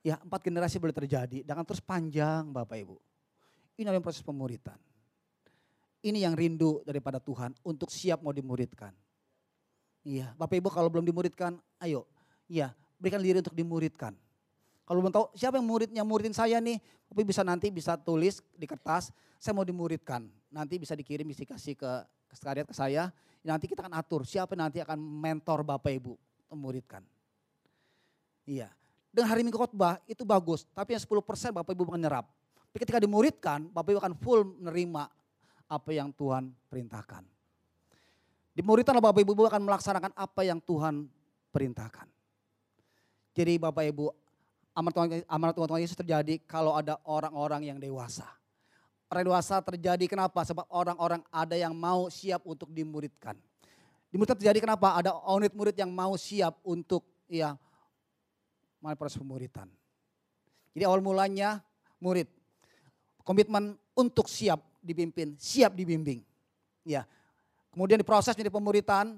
Ya 0.00 0.16
empat 0.20 0.40
generasi 0.40 0.80
boleh 0.80 0.96
terjadi, 0.96 1.44
dengan 1.44 1.64
terus 1.64 1.84
panjang 1.84 2.48
Bapak 2.48 2.76
Ibu. 2.80 2.96
Ini 3.76 3.84
namanya 3.84 4.04
proses 4.04 4.24
pemuritan. 4.24 4.76
Ini 6.00 6.24
yang 6.24 6.32
rindu 6.32 6.80
daripada 6.88 7.20
Tuhan 7.20 7.52
untuk 7.60 7.92
siap 7.92 8.24
mau 8.24 8.32
dimuridkan. 8.32 8.96
Iya, 10.00 10.32
Bapak 10.40 10.56
Ibu 10.56 10.72
kalau 10.72 10.88
belum 10.88 11.04
dimuridkan, 11.04 11.60
ayo, 11.84 12.08
iya, 12.48 12.72
berikan 12.96 13.20
diri 13.20 13.44
untuk 13.44 13.52
dimuridkan. 13.52 14.16
Kalau 14.88 15.04
belum 15.04 15.12
tahu 15.12 15.26
siapa 15.36 15.60
yang 15.60 15.68
muridnya 15.68 16.02
muridin 16.02 16.32
saya 16.32 16.56
nih, 16.58 16.80
tapi 17.06 17.22
bisa 17.22 17.44
nanti 17.44 17.68
bisa 17.68 18.00
tulis 18.00 18.40
di 18.56 18.64
kertas, 18.64 19.12
saya 19.36 19.52
mau 19.52 19.62
dimuridkan. 19.62 20.26
Nanti 20.50 20.80
bisa 20.80 20.96
dikirim, 20.96 21.28
bisa 21.28 21.46
dikasih 21.46 21.76
ke 21.76 21.90
sekalian 22.34 22.66
ke 22.66 22.74
saya. 22.74 23.12
Nanti 23.46 23.70
kita 23.70 23.86
akan 23.86 23.94
atur 23.94 24.26
siapa 24.26 24.58
nanti 24.58 24.82
akan 24.82 24.98
mentor 24.98 25.62
Bapak 25.62 25.94
Ibu 25.94 26.18
memuridkan. 26.50 27.06
Iya. 28.48 28.79
Dengan 29.10 29.26
hari 29.26 29.42
Minggu 29.42 29.58
khotbah 29.58 29.98
itu 30.06 30.22
bagus, 30.22 30.62
tapi 30.70 30.94
yang 30.94 31.02
10% 31.02 31.50
Bapak 31.50 31.74
Ibu 31.74 31.82
akan 31.90 32.00
nyerap. 32.00 32.30
Tapi 32.70 32.78
ketika 32.86 33.02
dimuridkan, 33.02 33.66
Bapak 33.74 33.90
Ibu 33.90 33.98
akan 33.98 34.14
full 34.14 34.46
menerima 34.62 35.10
apa 35.66 35.90
yang 35.90 36.14
Tuhan 36.14 36.54
perintahkan. 36.70 37.26
Dimuridkan 38.54 38.94
Bapak 39.02 39.22
Ibu 39.22 39.46
akan 39.50 39.62
melaksanakan 39.66 40.14
apa 40.14 40.40
yang 40.46 40.62
Tuhan 40.62 41.10
perintahkan. 41.50 42.06
Jadi 43.34 43.58
Bapak 43.58 43.82
Ibu, 43.90 44.10
amanat 44.74 44.94
Tuhan, 44.94 45.08
amanat 45.26 45.54
Tuhan 45.58 45.82
Yesus 45.82 45.98
terjadi 45.98 46.38
kalau 46.46 46.74
ada 46.78 46.98
orang-orang 47.06 47.66
yang 47.66 47.78
dewasa. 47.78 48.26
Orang 49.10 49.26
dewasa 49.26 49.58
terjadi 49.58 50.06
kenapa? 50.06 50.46
Sebab 50.46 50.70
orang-orang 50.70 51.22
ada 51.34 51.58
yang 51.58 51.74
mau 51.74 52.06
siap 52.06 52.46
untuk 52.46 52.70
dimuridkan. 52.70 53.34
Dimuridkan 54.10 54.38
terjadi 54.38 54.62
kenapa? 54.62 54.98
Ada 55.02 55.10
unit 55.34 55.50
murid 55.54 55.74
yang 55.74 55.90
mau 55.90 56.14
siap 56.14 56.58
untuk 56.62 57.02
ya 57.26 57.58
melalui 58.80 58.98
proses 58.98 59.20
pemuritan. 59.20 59.68
Jadi 60.74 60.84
awal 60.88 61.04
mulanya 61.04 61.60
murid. 62.00 62.26
Komitmen 63.22 63.76
untuk 63.94 64.26
siap 64.26 64.58
dipimpin, 64.80 65.36
siap 65.36 65.76
dibimbing. 65.76 66.24
Ya. 66.82 67.04
Kemudian 67.70 68.00
diproses 68.00 68.34
menjadi 68.34 68.50
pemuritan, 68.50 69.14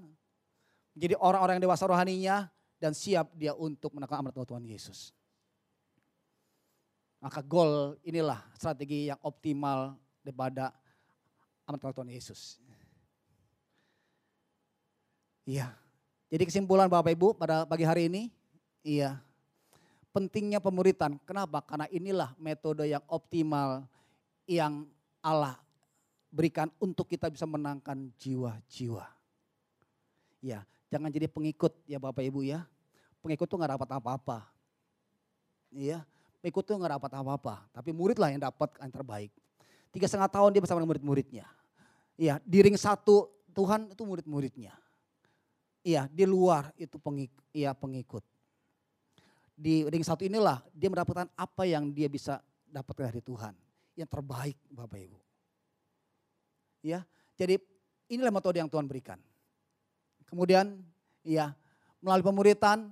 menjadi 0.93 1.17
orang-orang 1.17 1.57
yang 1.57 1.65
dewasa 1.71 1.89
rohaninya 1.89 2.51
dan 2.77 2.93
siap 2.93 3.31
dia 3.39 3.57
untuk 3.57 3.95
menekan 3.95 4.21
amanat 4.21 4.37
Tuhan 4.37 4.67
Yesus. 4.67 5.15
Maka 7.23 7.39
goal 7.39 7.95
inilah 8.03 8.43
strategi 8.59 9.07
yang 9.07 9.17
optimal 9.23 9.95
daripada 10.27 10.75
amat 11.71 11.95
Tuhan 11.95 12.11
Yesus. 12.11 12.59
Iya. 15.47 15.71
Jadi 16.27 16.43
kesimpulan 16.51 16.91
Bapak 16.91 17.15
Ibu 17.15 17.39
pada 17.39 17.63
pagi 17.63 17.87
hari 17.87 18.11
ini, 18.11 18.23
iya. 18.83 19.23
Pentingnya 20.13 20.61
pemuritan. 20.61 21.17
Kenapa? 21.25 21.65
Karena 21.65 21.89
inilah 21.89 22.37
metode 22.37 22.85
yang 22.85 23.01
optimal 23.09 23.89
yang 24.45 24.85
Allah 25.25 25.57
berikan 26.29 26.69
untuk 26.77 27.09
kita 27.09 27.33
bisa 27.33 27.49
menangkan 27.49 28.13
jiwa-jiwa. 28.21 29.09
Ya, 30.45 30.69
jangan 30.93 31.09
jadi 31.09 31.29
pengikut 31.33 31.73
ya 31.89 31.97
Bapak 31.97 32.25
Ibu 32.25 32.45
ya. 32.45 32.69
Pengikut 33.25 33.49
tuh 33.49 33.57
nggak 33.57 33.81
dapat 33.81 33.89
apa-apa. 33.97 34.39
Iya, 35.73 36.05
Ikut 36.43 36.67
tuh 36.67 36.75
nggak 36.75 36.99
dapat 36.99 37.13
apa-apa, 37.23 37.55
tapi 37.71 37.95
murid 37.95 38.19
lah 38.19 38.35
yang 38.35 38.43
dapat 38.43 38.75
yang 38.83 38.91
terbaik. 38.91 39.31
Tiga 39.95 40.11
setengah 40.11 40.27
tahun 40.27 40.51
dia 40.51 40.59
bersama 40.59 40.83
murid-muridnya. 40.83 41.47
Iya, 42.19 42.43
di 42.43 42.59
ring 42.67 42.75
satu 42.75 43.31
Tuhan 43.55 43.95
itu 43.95 44.03
murid-muridnya. 44.03 44.75
Iya, 45.87 46.11
di 46.11 46.27
luar 46.27 46.75
itu 46.75 46.99
pengikut, 46.99 47.47
iya 47.55 47.71
pengikut. 47.79 48.27
Di 49.63 49.87
ring 49.87 50.03
satu 50.03 50.27
inilah 50.27 50.59
dia 50.75 50.91
mendapatkan 50.91 51.31
apa 51.39 51.63
yang 51.63 51.95
dia 51.95 52.11
bisa 52.11 52.43
dapat 52.67 53.07
dari 53.07 53.23
Tuhan. 53.23 53.55
Yang 53.95 54.11
terbaik 54.11 54.59
Bapak 54.67 54.99
Ibu. 54.99 55.19
Ya, 56.83 57.07
jadi 57.39 57.63
inilah 58.11 58.35
metode 58.35 58.59
yang 58.59 58.67
Tuhan 58.67 58.91
berikan. 58.91 59.23
Kemudian, 60.27 60.83
ya 61.23 61.55
melalui 62.03 62.27
pemuritan 62.27 62.91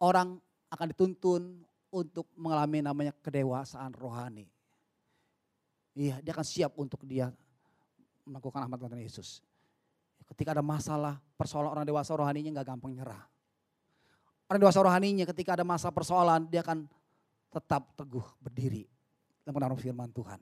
orang 0.00 0.40
akan 0.72 0.86
dituntun 0.96 1.60
untuk 1.92 2.24
mengalami 2.40 2.80
namanya 2.80 3.12
kedewasaan 3.20 3.92
rohani. 3.92 4.48
Iya, 5.92 6.24
dia 6.24 6.32
akan 6.32 6.46
siap 6.48 6.72
untuk 6.80 7.04
dia 7.04 7.28
melakukan 8.24 8.64
amat 8.64 8.78
Tuhan 8.80 9.04
Yesus. 9.04 9.44
Ketika 10.24 10.56
ada 10.56 10.64
masalah, 10.64 11.20
persoalan 11.36 11.68
orang 11.68 11.84
dewasa 11.84 12.16
rohaninya 12.16 12.56
nggak 12.56 12.68
gampang 12.72 12.96
nyerah. 12.96 13.28
Orang 14.52 14.68
dewasa 14.68 14.84
rohaninya 14.84 15.24
ketika 15.24 15.56
ada 15.56 15.64
masalah 15.64 15.96
persoalan, 15.96 16.44
dia 16.44 16.60
akan 16.60 16.84
tetap 17.48 17.88
teguh 17.96 18.20
berdiri 18.36 18.84
dalam 19.40 19.56
menaruh 19.56 19.80
firman 19.80 20.12
Tuhan. 20.12 20.36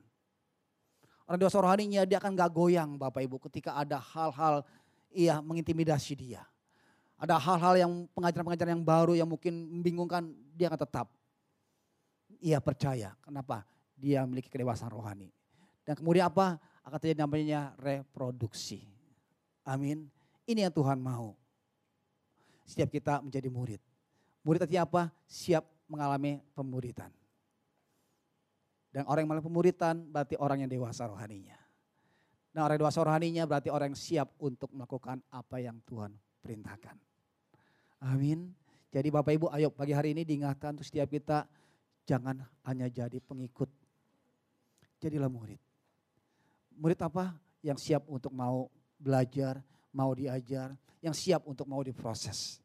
Orang 1.23 1.39
dewasa 1.39 1.63
rohaninya 1.63 2.03
dia 2.03 2.19
akan 2.19 2.35
gak 2.35 2.51
goyang 2.51 2.99
Bapak 2.99 3.23
Ibu 3.23 3.39
ketika 3.47 3.71
ada 3.79 4.03
hal-hal 4.03 4.67
iya 5.15 5.39
mengintimidasi 5.39 6.19
dia. 6.19 6.43
Ada 7.15 7.39
hal-hal 7.39 7.87
yang 7.87 7.91
pengajaran-pengajaran 8.11 8.75
yang 8.75 8.83
baru 8.83 9.15
yang 9.15 9.31
mungkin 9.31 9.79
membingungkan, 9.79 10.27
dia 10.59 10.67
akan 10.67 10.83
tetap 10.83 11.07
ia 12.43 12.59
percaya. 12.59 13.15
Kenapa? 13.23 13.63
Dia 13.95 14.27
memiliki 14.27 14.51
kedewasaan 14.51 14.91
rohani. 14.91 15.31
Dan 15.87 15.95
kemudian 15.95 16.27
apa? 16.27 16.59
Akan 16.83 16.99
terjadi 16.99 17.23
namanya 17.23 17.71
reproduksi. 17.79 18.83
Amin. 19.63 20.11
Ini 20.43 20.67
yang 20.67 20.75
Tuhan 20.75 20.99
mau. 20.99 21.31
Setiap 22.67 22.91
kita 22.91 23.23
menjadi 23.23 23.47
murid. 23.47 23.79
Murid 24.41 24.65
artinya 24.65 24.83
apa? 24.87 25.03
Siap 25.29 25.63
mengalami 25.91 26.41
pemuritan. 26.55 27.11
Dan 28.91 29.07
orang 29.07 29.23
yang 29.23 29.29
mengalami 29.31 29.47
pemuritan 29.47 29.95
berarti 30.09 30.35
orang 30.35 30.65
yang 30.65 30.71
dewasa 30.71 31.07
rohaninya. 31.07 31.57
Dan 32.51 32.67
orang 32.67 32.75
dewasa 32.75 32.99
rohaninya 32.99 33.47
berarti 33.47 33.71
orang 33.71 33.95
yang 33.95 33.99
siap 33.99 34.35
untuk 34.43 34.67
melakukan 34.75 35.23
apa 35.31 35.57
yang 35.63 35.79
Tuhan 35.87 36.11
perintahkan. 36.43 36.99
Amin. 38.03 38.51
Jadi 38.91 39.07
Bapak 39.07 39.31
Ibu 39.31 39.47
ayo 39.55 39.71
pagi 39.71 39.95
hari 39.95 40.11
ini 40.11 40.27
diingatkan 40.27 40.75
untuk 40.75 40.83
setiap 40.83 41.07
kita 41.07 41.47
Jangan 42.05 42.41
hanya 42.65 42.89
jadi 42.89 43.21
pengikut. 43.21 43.69
Jadilah 45.01 45.29
murid. 45.29 45.57
Murid 46.77 46.99
apa? 47.01 47.37
Yang 47.61 47.89
siap 47.89 48.03
untuk 48.09 48.33
mau 48.33 48.69
belajar, 48.97 49.61
mau 49.93 50.13
diajar, 50.13 50.73
yang 51.01 51.13
siap 51.13 51.45
untuk 51.45 51.69
mau 51.69 51.81
diproses. 51.85 52.61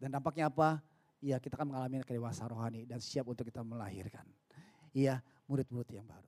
Dan 0.00 0.16
dampaknya 0.16 0.48
apa? 0.48 0.80
Ya 1.20 1.36
kita 1.36 1.60
akan 1.60 1.76
mengalami 1.76 2.00
kedewasaan 2.00 2.48
rohani 2.48 2.88
dan 2.88 3.04
siap 3.04 3.28
untuk 3.28 3.44
kita 3.44 3.60
melahirkan. 3.60 4.24
Iya, 4.96 5.20
murid-murid 5.44 5.92
yang 5.92 6.08
baru. 6.08 6.24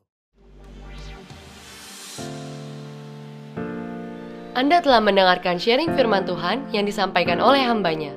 Anda 4.53 4.85
telah 4.85 5.01
mendengarkan 5.01 5.57
sharing 5.57 5.97
firman 5.97 6.29
Tuhan 6.29 6.69
yang 6.77 6.85
disampaikan 6.85 7.41
oleh 7.41 7.65
hambanya. 7.65 8.13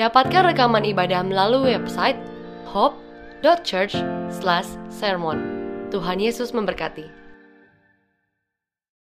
Dapatkan 0.00 0.56
rekaman 0.56 0.88
ibadah 0.88 1.20
melalui 1.20 1.76
website 1.76 2.16
hope.church/sermon. 2.72 5.38
Tuhan 5.92 6.16
Yesus 6.16 6.56
memberkati. 6.56 7.19